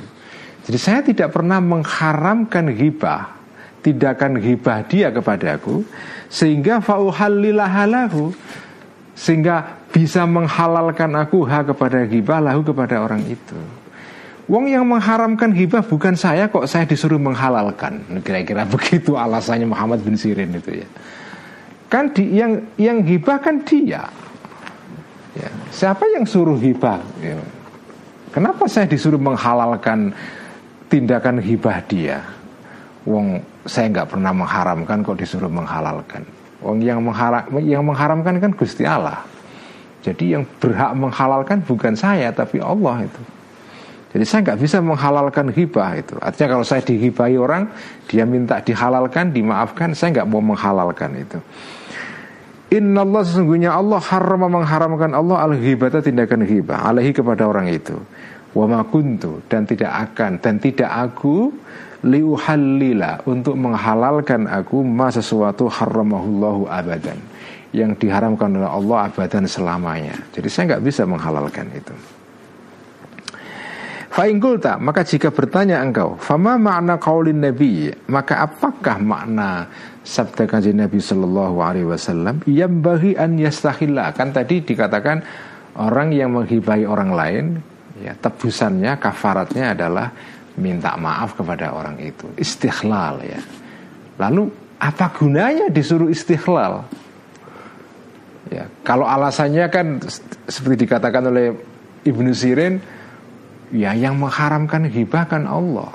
[0.64, 3.36] Jadi saya tidak pernah mengharamkan hibah,
[3.84, 5.84] tindakan hibah dia kepadaku
[6.32, 8.32] sehingga fauhallilahalahu
[9.14, 13.60] sehingga bisa menghalalkan aku ha kepada hibah lahu kepada orang itu.
[14.48, 18.04] Wong yang mengharamkan hibah bukan saya kok saya disuruh menghalalkan.
[18.24, 20.88] Kira-kira begitu alasannya Muhammad bin Sirin itu ya.
[21.88, 24.04] Kan di, yang yang hibah kan dia.
[25.34, 25.49] Ya.
[25.73, 27.01] Siapa yang suruh hibah?
[27.21, 27.38] Ya.
[28.34, 30.13] Kenapa saya disuruh menghalalkan
[30.89, 32.21] tindakan hibah dia?
[33.05, 36.25] Wong saya nggak pernah mengharamkan kok disuruh menghalalkan.
[36.63, 39.21] Wong yang mengharam, yang mengharamkan kan Gusti Allah.
[40.03, 43.21] Jadi yang berhak menghalalkan bukan saya tapi Allah itu.
[44.13, 46.13] Jadi saya nggak bisa menghalalkan hibah itu.
[46.21, 47.65] Artinya kalau saya dihibahi orang,
[48.05, 51.41] dia minta dihalalkan, dimaafkan, saya nggak mau menghalalkan itu.
[52.72, 57.97] Inna Allah sesungguhnya Allah haram mengharamkan Allah al hibata tindakan hibah alaihi kepada orang itu.
[58.53, 61.51] Wa ma kuntu dan tidak akan dan tidak aku
[62.05, 67.18] liuhallila untuk menghalalkan aku ma sesuatu haramahullahu abadan
[67.74, 70.14] yang diharamkan oleh Allah abadan selamanya.
[70.30, 71.95] Jadi saya nggak bisa menghalalkan itu.
[74.14, 79.66] Fa'ingkulta maka jika bertanya engkau Fama makna kaulin Nabi Maka apakah makna
[80.04, 85.24] Sabda kaji Nabi Sallallahu Alaihi Wasallam Yang bagi an yastahillah Kan tadi dikatakan
[85.80, 87.45] Orang yang menghibai orang lain
[88.04, 90.12] ya Tebusannya, kafaratnya adalah
[90.54, 92.30] Minta maaf kepada orang itu.
[92.38, 93.41] Istighlal ya.
[94.22, 96.86] Lalu apa gunanya disuruh istighlal
[98.54, 99.97] Ya, kalau alasannya kan
[100.45, 101.58] seperti dikatakan oleh
[102.06, 102.78] Ibnu Sirin,
[103.74, 105.89] Ya yang mengharamkan hibah kan Allah.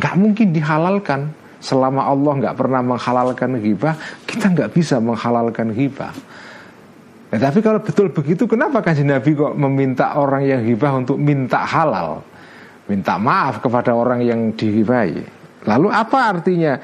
[0.00, 3.96] Gak mungkin dihalalkan Selama Allah gak pernah menghalalkan hibah
[4.28, 6.12] Kita gak bisa menghalalkan hibah
[7.32, 11.64] nah, Tapi kalau betul begitu Kenapa kan Nabi kok meminta orang yang hibah Untuk minta
[11.64, 12.20] halal?
[12.84, 15.24] Minta maaf kepada orang yang dihibahi
[15.64, 16.76] Lalu apa artinya?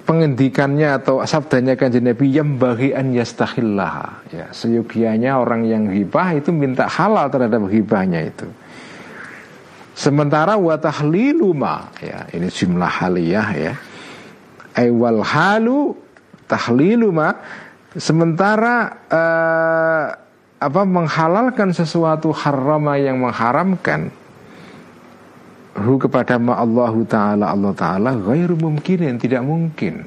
[0.00, 4.26] Pengendikannya atau sabdanya kan Nabi yang bagi an yastakhillah.
[4.34, 8.50] Ya seyogianya orang yang hibah itu minta halal terhadap hibahnya itu
[9.94, 10.76] sementara wa
[11.54, 11.88] ma.
[12.00, 13.74] Ya ini jumlah haliyah ya.
[14.76, 15.96] Aiwal halu
[16.46, 17.34] tahlilu ma.
[17.98, 20.06] Sementara uh,
[20.60, 24.12] apa menghalalkan sesuatu harama yang mengharamkan
[25.74, 30.06] hu kepada Allah taala Allah taala ghairu mungkin tidak mungkin.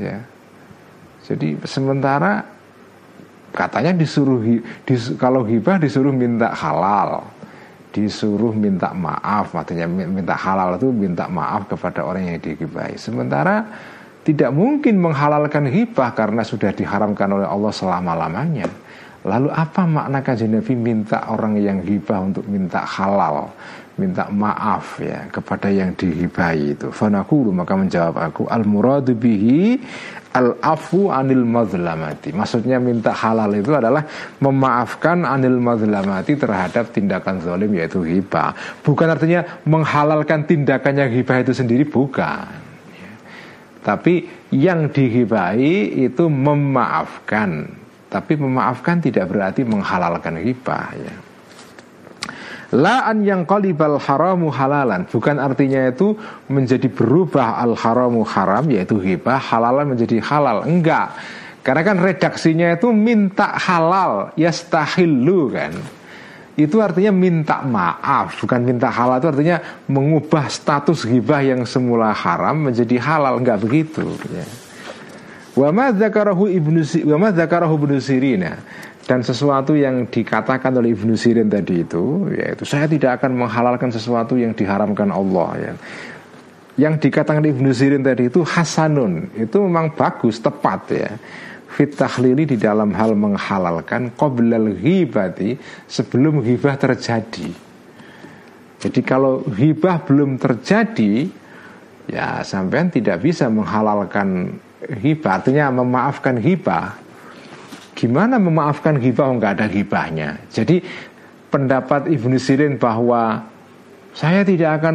[0.00, 0.24] Ya.
[1.26, 2.55] Jadi sementara
[3.56, 4.38] katanya disuruh
[4.84, 7.24] dis, kalau hibah disuruh minta halal.
[7.96, 13.00] Disuruh minta maaf artinya minta halal itu minta maaf kepada orang yang dihibahi.
[13.00, 13.64] Sementara
[14.20, 18.68] tidak mungkin menghalalkan hibah karena sudah diharamkan oleh Allah selama-lamanya.
[19.24, 23.48] Lalu apa makna kajian Nabi minta orang yang hibah untuk minta halal
[23.96, 29.80] Minta maaf ya kepada yang dihibahi itu Fanakulu maka menjawab aku Al muradu bihi
[30.36, 34.04] al afu anil mazlamati Maksudnya minta halal itu adalah
[34.44, 38.52] Memaafkan anil mazlamati terhadap tindakan zalim yaitu hibah
[38.84, 42.68] Bukan artinya menghalalkan tindakannya hibah itu sendiri Bukan.
[43.80, 47.70] Tapi yang dihibahi itu memaafkan
[48.06, 51.14] tapi memaafkan tidak berarti menghalalkan hibah ya.
[52.76, 55.08] La'an yang qalibal haramu halalan.
[55.08, 56.12] Bukan artinya itu
[56.52, 60.68] menjadi berubah al haramu haram Yaitu hibah halalan menjadi halal.
[60.68, 61.16] Enggak.
[61.64, 65.72] Karena kan redaksinya itu minta halal Yastahillu kan?
[66.56, 68.44] Itu artinya minta maaf.
[68.44, 69.56] Bukan minta halal itu artinya
[69.88, 73.40] mengubah status hibah yang semula haram menjadi halal.
[73.40, 74.04] Enggak begitu.
[74.30, 74.65] ya.
[75.56, 77.28] Wa Ibnu wa ma
[79.06, 84.34] dan sesuatu yang dikatakan oleh Ibnu Sirin tadi itu yaitu saya tidak akan menghalalkan sesuatu
[84.34, 85.72] yang diharamkan Allah ya.
[86.76, 91.10] Yang dikatakan Ibnu Sirin tadi itu hasanun, itu memang bagus, tepat ya.
[91.72, 95.56] Fit tahlili di dalam hal menghalalkan qoblal ghibati
[95.88, 97.48] sebelum ghibah terjadi.
[98.76, 101.30] Jadi kalau ghibah belum terjadi
[102.12, 105.42] ya sampean tidak bisa menghalalkan hibah.
[105.42, 106.96] Artinya memaafkan hibah.
[107.96, 110.28] Gimana memaafkan hibah nggak ada hibahnya?
[110.52, 110.84] Jadi
[111.48, 113.40] pendapat Ibnu Sirin bahwa
[114.12, 114.94] saya tidak akan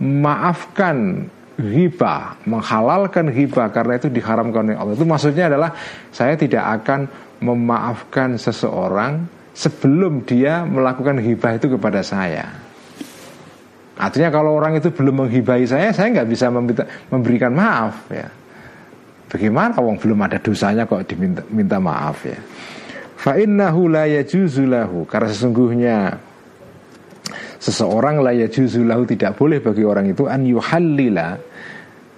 [0.00, 1.28] memaafkan
[1.60, 4.94] hibah menghalalkan hibah karena itu diharamkan oleh Allah.
[4.96, 5.76] Itu maksudnya adalah
[6.08, 7.04] saya tidak akan
[7.44, 12.48] memaafkan seseorang sebelum dia melakukan hibah itu kepada saya.
[14.00, 16.48] Artinya kalau orang itu belum menghibahi saya, saya nggak bisa
[17.12, 18.32] memberikan maaf ya.
[19.30, 22.34] Bagaimana wong belum ada dosanya kok diminta minta maaf ya.
[23.14, 25.96] Fa innahu la yajuzu lahu karena sesungguhnya
[27.62, 31.38] seseorang la yajuzu lahu tidak boleh bagi orang itu an yuhallila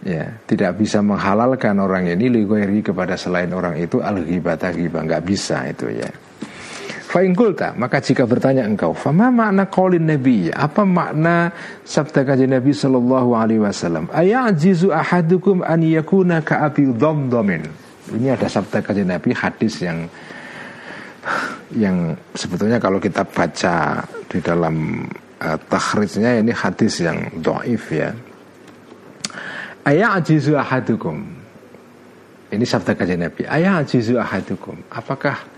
[0.09, 5.23] ya tidak bisa menghalalkan orang ini lighairi kepada selain orang itu al ghibata ghibah enggak
[5.27, 6.09] bisa itu ya.
[7.13, 10.49] Fa'ingkulta Maka jika bertanya engkau Fama makna qaulin Nabi?
[10.49, 11.53] Apa makna
[11.85, 14.09] sabda kajian Nabi Sallallahu alaihi wasallam?
[14.09, 17.69] Ayajizu ahadukum an yakuna ka'abi dhamdamin.
[18.17, 20.09] Ini ada sabda kajian Nabi Hadis yang
[21.77, 25.05] Yang sebetulnya kalau kita baca Di dalam
[25.39, 28.17] uh, takhrijnya Ini hadis yang do'if ya.
[29.85, 31.27] Ayah ajizu ahadukum.
[32.55, 33.43] Ini sabda kajian Nabi.
[33.51, 34.79] Ayah ajizu ahadukum.
[34.87, 35.52] Apakah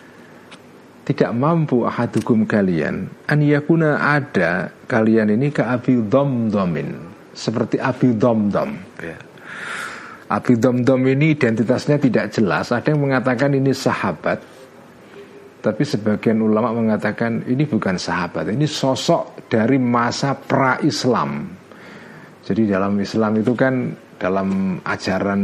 [1.05, 3.09] tidak mampu ahadukum kalian.
[3.29, 6.97] An yakuna ada kalian ini ke abi dom domin
[7.37, 9.19] seperti abi dom ya.
[10.59, 12.73] dom ini identitasnya tidak jelas.
[12.73, 14.41] Ada yang mengatakan ini sahabat.
[15.65, 18.53] Tapi sebagian ulama mengatakan ini bukan sahabat.
[18.53, 21.65] Ini sosok dari masa pra Islam
[22.45, 25.43] jadi dalam Islam itu kan dalam ajaran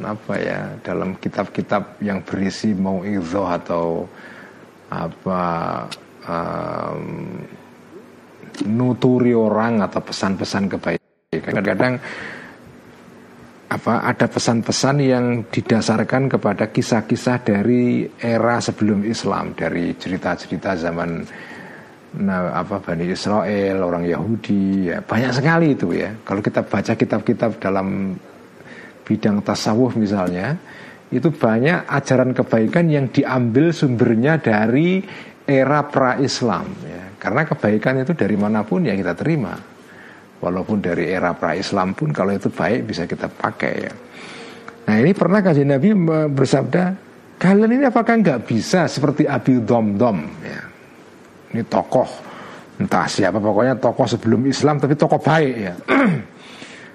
[0.00, 4.08] apa ya dalam kitab-kitab yang berisi mau atau
[4.90, 5.42] apa
[6.26, 7.02] um,
[8.64, 11.42] nuturi orang atau pesan-pesan kebaikan.
[11.42, 11.94] Kadang-kadang
[13.66, 21.26] apa ada pesan-pesan yang didasarkan kepada kisah-kisah dari era sebelum Islam, dari cerita-cerita zaman
[22.22, 26.14] nah, apa Bani Israel, orang Yahudi, ya, banyak sekali itu ya.
[26.22, 28.14] Kalau kita baca kitab-kitab dalam
[29.02, 30.54] bidang tasawuf misalnya,
[31.14, 34.98] itu banyak ajaran kebaikan yang diambil sumbernya dari
[35.46, 37.02] era pra-Islam ya.
[37.16, 39.54] Karena kebaikan itu dari mana pun ya kita terima
[40.36, 43.94] Walaupun dari era pra-Islam pun kalau itu baik bisa kita pakai ya
[44.86, 45.96] Nah ini pernah kasih Nabi
[46.30, 46.84] bersabda
[47.40, 50.60] Kalian ini apakah nggak bisa seperti Abi Dom Dom ya.
[51.54, 52.10] Ini tokoh
[52.76, 55.74] Entah siapa pokoknya tokoh sebelum Islam tapi tokoh baik ya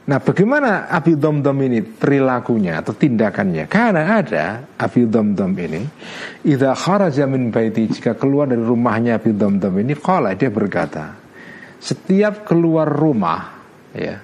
[0.01, 3.69] Nah bagaimana Abi Dom-Dom ini perilakunya atau tindakannya?
[3.69, 5.81] Karena ada Abi Dom-Dom ini
[6.49, 11.13] Idha kharaja min baiti Jika keluar dari rumahnya Abi Dom-Dom ini Kala dia berkata
[11.77, 13.61] Setiap keluar rumah
[13.93, 14.17] ya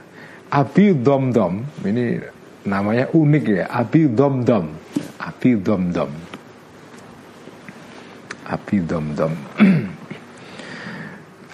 [0.50, 2.04] Abi Dom-Dom Ini
[2.66, 4.66] namanya unik ya Abi Dom-Dom
[5.18, 6.12] Abi Dom-Dom.
[8.48, 9.34] Abi Dom-Dom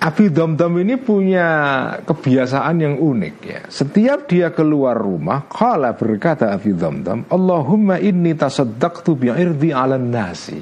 [0.03, 1.47] Abi Domdom ini punya
[2.03, 3.61] kebiasaan yang unik ya.
[3.71, 10.59] Setiap dia keluar rumah, kala berkata Abi Domdom, Allahumma inni tasaddaqtu bi'irdi ala nasi.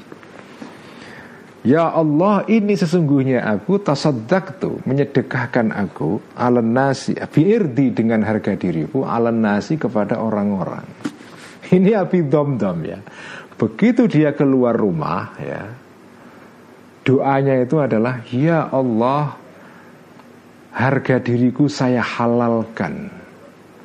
[1.65, 9.33] Ya Allah, ini sesungguhnya aku tasaddaqtu, menyedekahkan aku ala nasi, bi'irdi dengan harga diriku ala
[9.33, 10.85] nasi kepada orang-orang.
[11.73, 13.01] Ini Abi Domdom ya.
[13.57, 15.65] Begitu dia keluar rumah ya,
[17.01, 19.35] doanya itu adalah ya Allah
[20.71, 23.11] harga diriku saya halalkan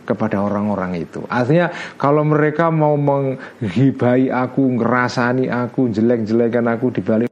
[0.06, 1.26] kepada orang-orang itu.
[1.26, 7.30] Artinya kalau mereka mau menghibai aku, ngerasani aku, jelek-jelekan aku di balik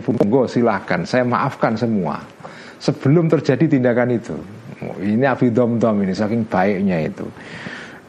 [0.00, 2.22] monggo silahkan, saya maafkan semua.
[2.80, 4.36] Sebelum terjadi tindakan itu.
[5.00, 7.24] Ini Abi Dom ini saking baiknya itu.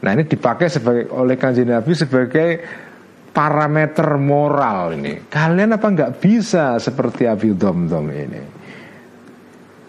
[0.04, 2.48] Nah ini dipakai sebagai oleh kanjeng Nabi sebagai
[3.38, 5.30] parameter moral ini.
[5.30, 8.42] Kalian apa nggak bisa seperti Abi Dom ini?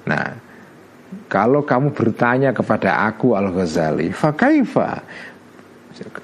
[0.06, 0.26] Nah,
[1.26, 5.02] kalau kamu bertanya kepada aku Al Ghazali, fakaifa?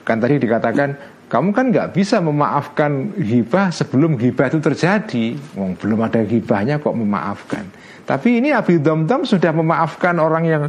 [0.06, 0.90] Kan tadi dikatakan
[1.26, 5.26] kamu kan nggak bisa memaafkan hibah sebelum hibah itu terjadi.
[5.58, 7.66] Wong belum ada hibahnya kok memaafkan.
[8.06, 10.64] Tapi ini Abi Dom sudah memaafkan orang yang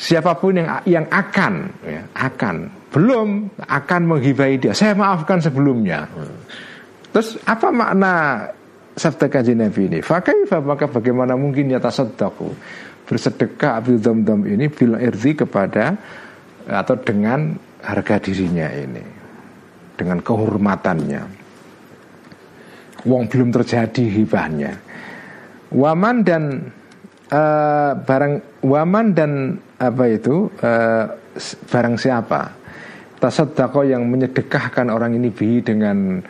[0.00, 4.70] siapa pun yang yang akan ya, akan belum akan menghibai dia.
[4.70, 6.06] Saya maafkan sebelumnya.
[7.10, 8.46] Terus apa makna
[8.94, 9.98] sabda kaji Nabi ini?
[9.98, 12.54] Fakaifa maka bagaimana mungkin ya tasaddaku?
[13.04, 15.98] Bersedekah Abil Dom ini bila irti kepada
[16.70, 19.02] atau dengan harga dirinya ini.
[19.98, 21.22] Dengan kehormatannya.
[23.10, 24.72] Wong belum terjadi hibahnya.
[25.74, 26.70] Waman dan
[27.34, 30.48] uh, barang Waman dan apa itu?
[30.62, 31.04] Uh,
[31.68, 32.63] barang siapa
[33.18, 36.20] tasaddaqo yang menyedekahkan orang ini bi dengan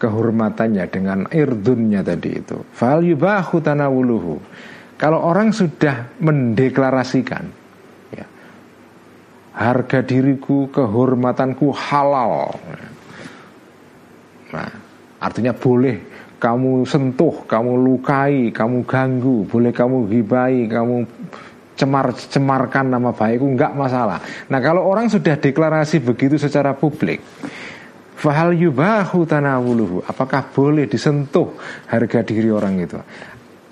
[0.00, 2.56] kehormatannya dengan irdunnya tadi itu.
[2.72, 4.40] Fal yubahu tanawuluhu.
[4.96, 7.44] Kalau orang sudah mendeklarasikan
[8.12, 8.26] ya,
[9.56, 12.52] harga diriku kehormatanku halal.
[14.52, 14.70] Nah
[15.20, 16.10] artinya boleh
[16.40, 21.04] kamu sentuh, kamu lukai, kamu ganggu, boleh kamu gibai, kamu
[21.80, 24.20] cemar cemarkan nama baikku nggak masalah.
[24.52, 27.24] Nah kalau orang sudah deklarasi begitu secara publik,
[28.20, 31.56] fahal yubahu tanawuluhu, apakah boleh disentuh
[31.88, 33.00] harga diri orang itu?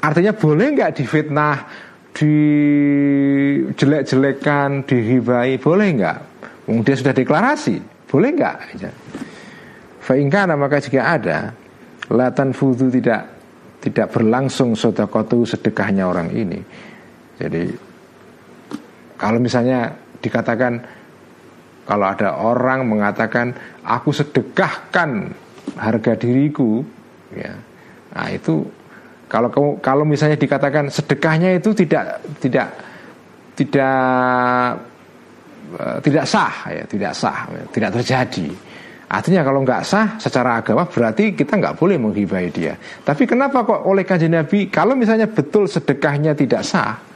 [0.00, 1.68] Artinya boleh nggak difitnah,
[2.16, 6.18] dijelek-jelekan, dihibai, boleh nggak?
[6.68, 7.76] Dia sudah deklarasi,
[8.09, 8.56] boleh nggak?
[10.00, 11.52] Faingkana maka jika ada
[12.09, 13.36] latan fudu tidak
[13.78, 16.59] tidak berlangsung sodakotu sedekahnya orang ini.
[17.38, 17.88] Jadi
[19.18, 19.90] kalau misalnya
[20.22, 20.78] dikatakan
[21.82, 23.50] kalau ada orang mengatakan
[23.82, 25.34] aku sedekahkan
[25.74, 26.84] harga diriku,
[27.34, 27.52] ya,
[28.14, 28.62] nah itu
[29.26, 32.68] kalau kamu kalau misalnya dikatakan sedekahnya itu tidak tidak
[33.58, 33.98] tidak
[35.74, 38.48] uh, tidak sah ya tidak sah ya, tidak terjadi.
[39.08, 42.76] Artinya kalau nggak sah secara agama berarti kita nggak boleh menghibai dia.
[42.78, 47.07] Tapi kenapa kok oleh kajian Nabi kalau misalnya betul sedekahnya tidak sah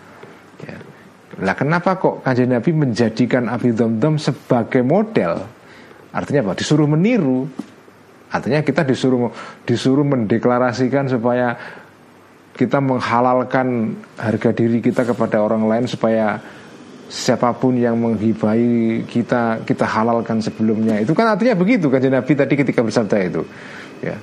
[1.43, 5.43] lah kenapa kok kajian Nabi menjadikan Abi Domdom sebagai model?
[6.15, 6.55] Artinya apa?
[6.55, 7.51] Disuruh meniru.
[8.31, 9.27] Artinya kita disuruh
[9.67, 11.59] disuruh mendeklarasikan supaya
[12.55, 16.39] kita menghalalkan harga diri kita kepada orang lain supaya
[17.11, 21.03] siapa pun yang menghibai kita kita halalkan sebelumnya.
[21.03, 23.43] Itu kan artinya begitu kan Nabi tadi ketika bersabda itu.
[23.99, 24.15] Ya.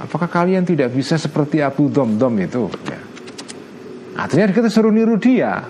[0.00, 2.72] Apakah kalian tidak bisa seperti Abu Dom Dom itu?
[2.88, 3.00] Ya.
[4.16, 5.60] artinya kita suruh niru dia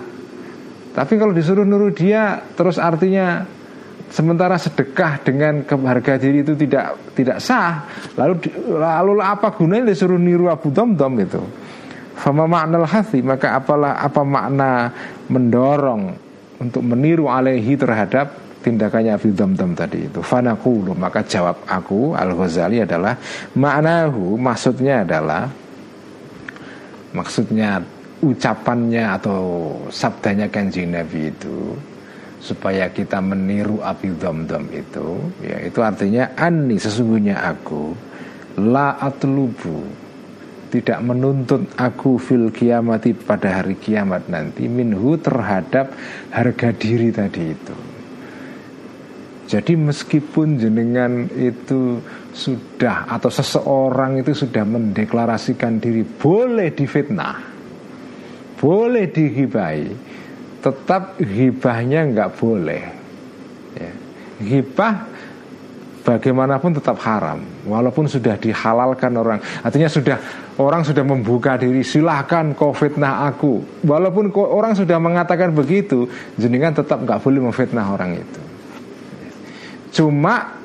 [0.97, 3.45] tapi kalau disuruh niru dia terus artinya
[4.09, 7.85] sementara sedekah dengan harga diri itu tidak tidak sah
[8.17, 11.43] lalu lalu apa gunanya disuruh niru Abu Dom Dom itu
[12.17, 14.89] Fama makna hati maka apalah apa makna
[15.29, 16.17] mendorong
[16.57, 18.33] untuk meniru alaihi terhadap
[18.65, 20.25] tindakannya Abi Damdam tadi itu.
[20.25, 23.13] Fanaqulu maka jawab aku Al Ghazali adalah
[23.53, 25.45] maknahu maksudnya adalah
[27.13, 27.85] maksudnya
[28.21, 29.43] ucapannya atau
[29.93, 31.77] sabdanya kanjeng Nabi itu
[32.41, 37.93] supaya kita meniru Abi Damdam itu ya itu artinya ani sesungguhnya aku
[38.57, 40.07] la atlubu
[40.67, 45.95] tidak menuntut aku fil kiamati pada hari kiamat nanti minhu terhadap
[46.31, 47.77] harga diri tadi itu.
[49.47, 52.03] Jadi meskipun jenengan itu
[52.35, 57.56] sudah atau seseorang itu sudah mendeklarasikan diri boleh difitnah,
[58.57, 59.85] boleh dihibai,
[60.59, 62.83] tetap hibahnya nggak boleh.
[63.77, 63.91] Ya.
[64.37, 65.17] Hibah
[66.07, 70.15] bagaimanapun tetap haram walaupun sudah dihalalkan orang artinya sudah
[70.55, 76.07] orang sudah membuka diri silahkan kau fitnah aku walaupun orang sudah mengatakan begitu
[76.39, 78.41] jenengan tetap nggak boleh memfitnah orang itu
[79.99, 80.55] cuma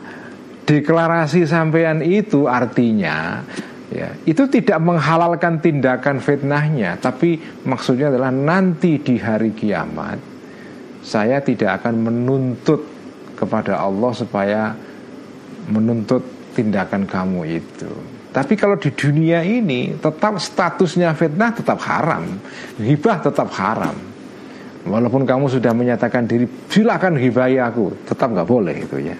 [0.63, 3.43] deklarasi sampean itu artinya
[3.93, 7.37] ya itu tidak menghalalkan tindakan fitnahnya tapi
[7.69, 10.33] maksudnya adalah nanti di hari kiamat
[11.03, 12.81] saya tidak akan menuntut
[13.35, 14.71] kepada Allah supaya
[15.67, 16.23] menuntut
[16.55, 17.91] tindakan kamu itu.
[18.33, 22.39] Tapi kalau di dunia ini tetap statusnya fitnah tetap haram,
[22.81, 23.93] hibah tetap haram.
[24.83, 29.19] Walaupun kamu sudah menyatakan diri silakan hibahi aku, tetap nggak boleh itu ya.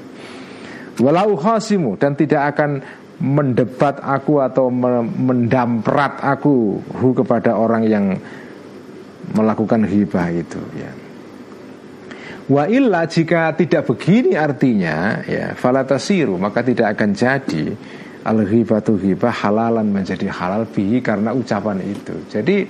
[1.03, 2.81] Walau khasimu dan tidak akan
[3.21, 8.07] mendebat aku atau mendamprat aku hu kepada orang yang
[9.37, 10.91] melakukan hibah itu ya.
[12.51, 17.65] Wa illa jika tidak begini artinya ya falatasiru maka tidak akan jadi
[18.27, 22.15] al ghibatu ghibah halalan menjadi halal bihi karena ucapan itu.
[22.27, 22.67] Jadi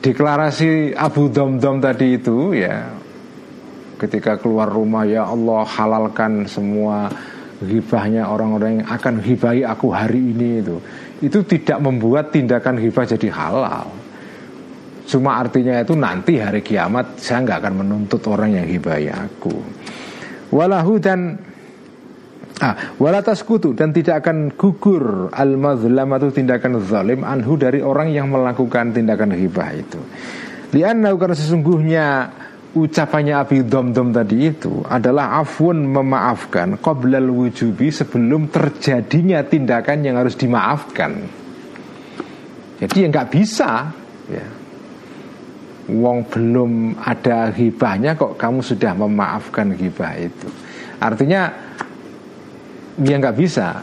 [0.00, 2.86] deklarasi Abu Domdom tadi itu ya
[4.00, 7.12] ketika keluar rumah ya Allah halalkan semua
[7.60, 10.76] hibahnya orang-orang yang akan hibahi aku hari ini itu
[11.20, 13.88] itu tidak membuat tindakan hibah jadi halal
[15.10, 19.50] Cuma artinya itu nanti hari kiamat saya nggak akan menuntut orang yang hibai aku.
[20.54, 21.34] Walahu dan
[22.62, 28.30] ah, walatas kutu dan tidak akan gugur al atau tindakan zalim anhu dari orang yang
[28.30, 29.98] melakukan tindakan hibah itu.
[30.78, 32.06] Lianna karena sesungguhnya
[32.70, 40.38] ucapannya Abi Dom-Dom tadi itu adalah afun memaafkan qoblal wujubi sebelum terjadinya tindakan yang harus
[40.38, 41.18] dimaafkan.
[42.80, 43.70] Jadi ya nggak bisa
[44.30, 44.46] ya.
[45.90, 50.48] Wong belum ada hibahnya kok kamu sudah memaafkan hibah itu.
[51.02, 51.50] Artinya
[52.94, 53.82] dia nggak bisa.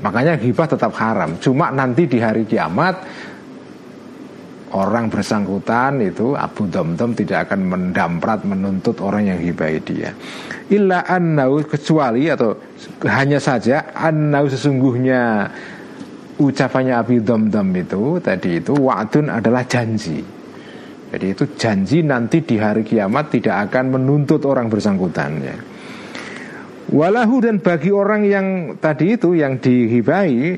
[0.00, 1.36] Makanya hibah tetap haram.
[1.38, 3.04] Cuma nanti di hari kiamat
[4.72, 10.16] Orang bersangkutan itu Abu Domdom tidak akan mendamprat Menuntut orang yang hibai dia
[10.72, 12.56] Illa annau kecuali Atau
[13.04, 15.52] hanya saja Annau sesungguhnya
[16.40, 20.42] Ucapannya Abu Domdom itu Tadi itu Wa'dun adalah janji
[21.12, 25.56] jadi itu janji nanti di hari kiamat tidak akan menuntut orang bersangkutan ya.
[26.88, 28.46] Walahu dan bagi orang yang
[28.80, 30.56] tadi itu yang dihibai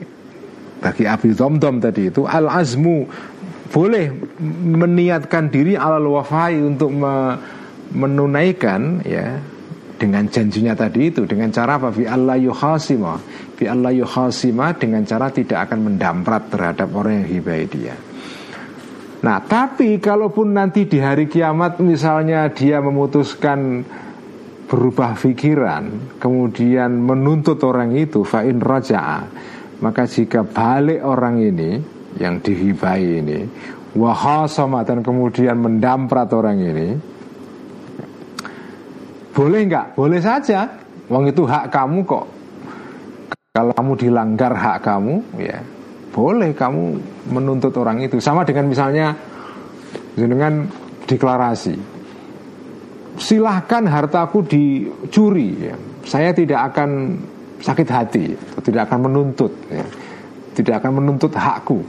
[0.78, 3.02] bagi Abi Domdom tadi itu al azmu
[3.74, 4.14] boleh
[4.70, 7.34] meniatkan diri alal wafai untuk me,
[7.90, 9.42] menunaikan ya
[9.98, 11.90] dengan janjinya tadi itu dengan cara apa?
[11.90, 13.18] Fi Allah yuhasima
[13.54, 17.94] fi Allah yuhasima dengan cara tidak akan mendamprat terhadap orang yang hibai dia.
[19.24, 23.80] Nah, tapi kalaupun nanti di hari kiamat misalnya dia memutuskan
[24.68, 29.20] berubah pikiran, kemudian menuntut orang itu fa'in raja'a,
[29.80, 33.38] maka jika balik orang ini yang dihibai ini
[33.94, 36.88] wahasama dan kemudian mendamprat orang ini
[39.34, 39.98] boleh nggak?
[39.98, 40.70] Boleh saja.
[41.10, 42.26] Wong itu hak kamu kok.
[43.50, 45.58] Kalau kamu dilanggar hak kamu, ya
[46.14, 46.82] boleh kamu
[47.34, 48.22] menuntut orang itu.
[48.22, 49.10] Sama dengan misalnya
[50.14, 50.70] dengan
[51.10, 51.74] deklarasi.
[53.18, 55.50] Silahkan hartaku dicuri.
[55.70, 55.74] Ya.
[56.06, 57.18] Saya tidak akan
[57.58, 58.24] sakit hati,
[58.62, 59.86] tidak akan menuntut, ya.
[60.54, 61.82] tidak akan menuntut hakku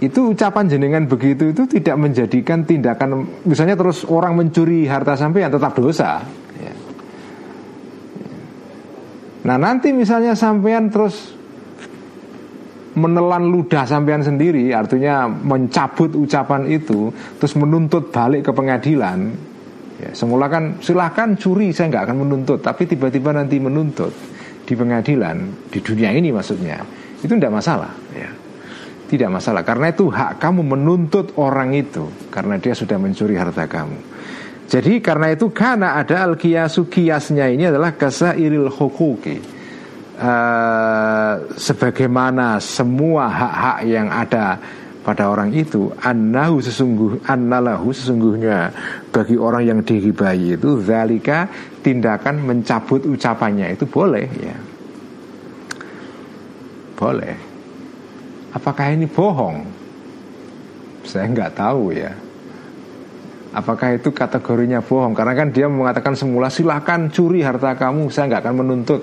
[0.00, 5.76] itu ucapan jenengan begitu itu tidak menjadikan tindakan misalnya terus orang mencuri harta sampean tetap
[5.76, 6.24] dosa.
[6.56, 6.74] Ya.
[9.44, 11.36] nah nanti misalnya sampean terus
[12.96, 19.30] menelan ludah sampean sendiri artinya mencabut ucapan itu terus menuntut balik ke pengadilan
[20.00, 24.10] ya, semula kan silahkan curi saya nggak akan menuntut tapi tiba-tiba nanti menuntut
[24.64, 26.80] di pengadilan di dunia ini maksudnya.
[27.20, 28.39] Itu tidak masalah ya
[29.10, 33.98] tidak masalah karena itu hak kamu menuntut orang itu karena dia sudah mencuri harta kamu.
[34.70, 37.90] Jadi karena itu karena ada al kiasu kiasnya ini adalah
[38.38, 39.58] iril hukuki.
[40.20, 44.60] Uh, sebagaimana semua hak-hak yang ada
[45.00, 48.68] pada orang itu annahu sesungguh annalahu sesungguhnya
[49.08, 51.48] bagi orang yang dihibahi itu zalika
[51.80, 54.56] tindakan mencabut ucapannya itu boleh ya
[57.00, 57.49] boleh
[58.50, 59.62] Apakah ini bohong?
[61.06, 62.10] Saya nggak tahu ya.
[63.50, 65.14] Apakah itu kategorinya bohong?
[65.14, 69.02] Karena kan dia mengatakan semula silahkan curi harta kamu, saya nggak akan menuntut.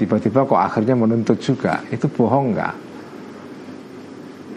[0.00, 1.84] Tiba-tiba kok akhirnya menuntut juga.
[1.92, 2.74] Itu bohong nggak?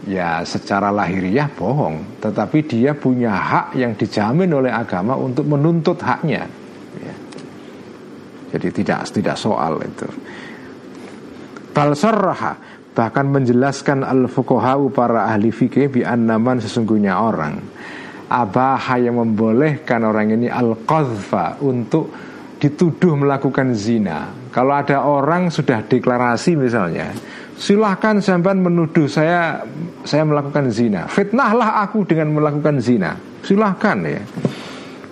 [0.06, 6.46] Ya secara lahiriah bohong, tetapi dia punya hak yang dijamin oleh agama untuk menuntut haknya.
[7.02, 7.16] Ya.
[8.56, 10.08] Jadi tidak tidak soal itu.
[11.76, 17.60] Balsarraha bahkan menjelaskan al fuqahau para ahli fikih bi annaman sesungguhnya orang
[18.32, 22.10] abaha yang membolehkan orang ini al qadhfa untuk
[22.58, 24.32] dituduh melakukan zina.
[24.50, 27.12] Kalau ada orang sudah deklarasi misalnya,
[27.60, 29.62] silahkan sampai menuduh saya
[30.08, 31.06] saya melakukan zina.
[31.12, 33.20] Fitnahlah aku dengan melakukan zina.
[33.44, 34.24] Silahkan ya.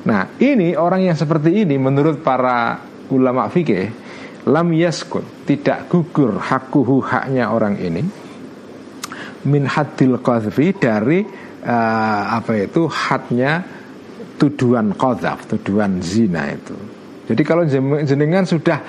[0.08, 2.80] Nah ini orang yang seperti ini menurut para
[3.12, 4.03] ulama fikih
[4.48, 8.04] lam yaskut tidak gugur hakuhu haknya orang ini.
[9.44, 11.24] Min hadil qadhfi dari
[11.68, 13.64] uh, apa itu hadnya
[14.40, 16.76] tuduhan qadhaf tuduhan zina itu.
[17.28, 17.64] Jadi kalau
[18.04, 18.80] jenengan sudah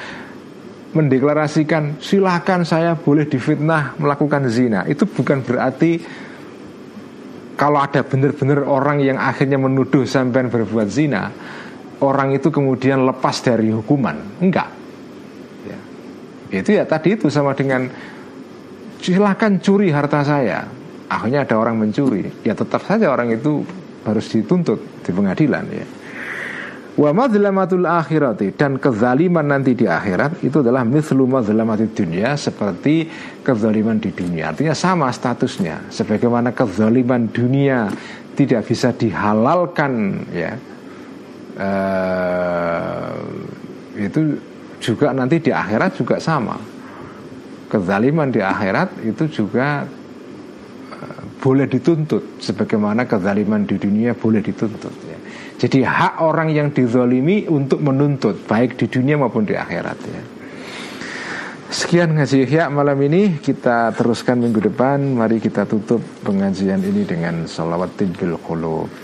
[0.95, 4.87] mendeklarasikan silahkan saya boleh difitnah melakukan zina.
[4.87, 6.03] Itu bukan berarti
[7.55, 11.31] kalau ada benar-benar orang yang akhirnya menuduh sampean berbuat zina
[12.03, 14.39] orang itu kemudian lepas dari hukuman.
[14.39, 14.74] Enggak
[16.53, 17.89] itu ya tadi itu sama dengan
[19.05, 20.65] silahkan curi harta saya.
[21.09, 22.25] Akhirnya ada orang mencuri.
[22.43, 23.61] Ya tetap saja orang itu
[24.05, 25.87] harus dituntut di pengadilan ya.
[26.95, 33.11] Wa madlamatul akhirati dan kezaliman nanti di akhirat itu adalah madlamatid dunia seperti
[33.43, 34.55] kezaliman di dunia.
[34.55, 35.91] Artinya sama statusnya.
[35.91, 37.91] Sebagaimana kezaliman dunia
[38.39, 40.55] tidak bisa dihalalkan ya.
[41.55, 43.15] Uh,
[43.95, 44.39] itu
[44.85, 46.61] juga nanti di akhirat juga sama.
[47.73, 49.89] Kezaliman di akhirat itu juga
[50.93, 52.45] uh, boleh dituntut.
[52.45, 55.19] Sebagaimana kezaliman di dunia boleh dituntut ya.
[55.57, 60.23] jadi hak orang yang dizalimi untuk menuntut baik di dunia maupun di akhirat ya.
[61.75, 63.43] Sekian ngaji ya malam ini.
[63.43, 65.01] Kita teruskan minggu depan.
[65.19, 69.04] Mari kita tutup pengajian ini dengan Salawat bil qulub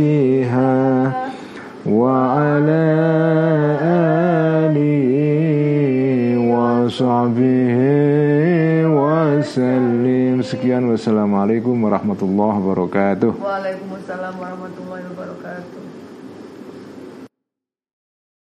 [1.86, 2.85] وعلى
[4.65, 5.03] آله
[6.53, 7.77] وصحبه
[8.89, 10.43] وسلم.
[10.43, 13.32] سكيان والسلام عليكم ورحمة الله وبركاته.
[13.44, 14.81] وعليكم السلام ورحمة الله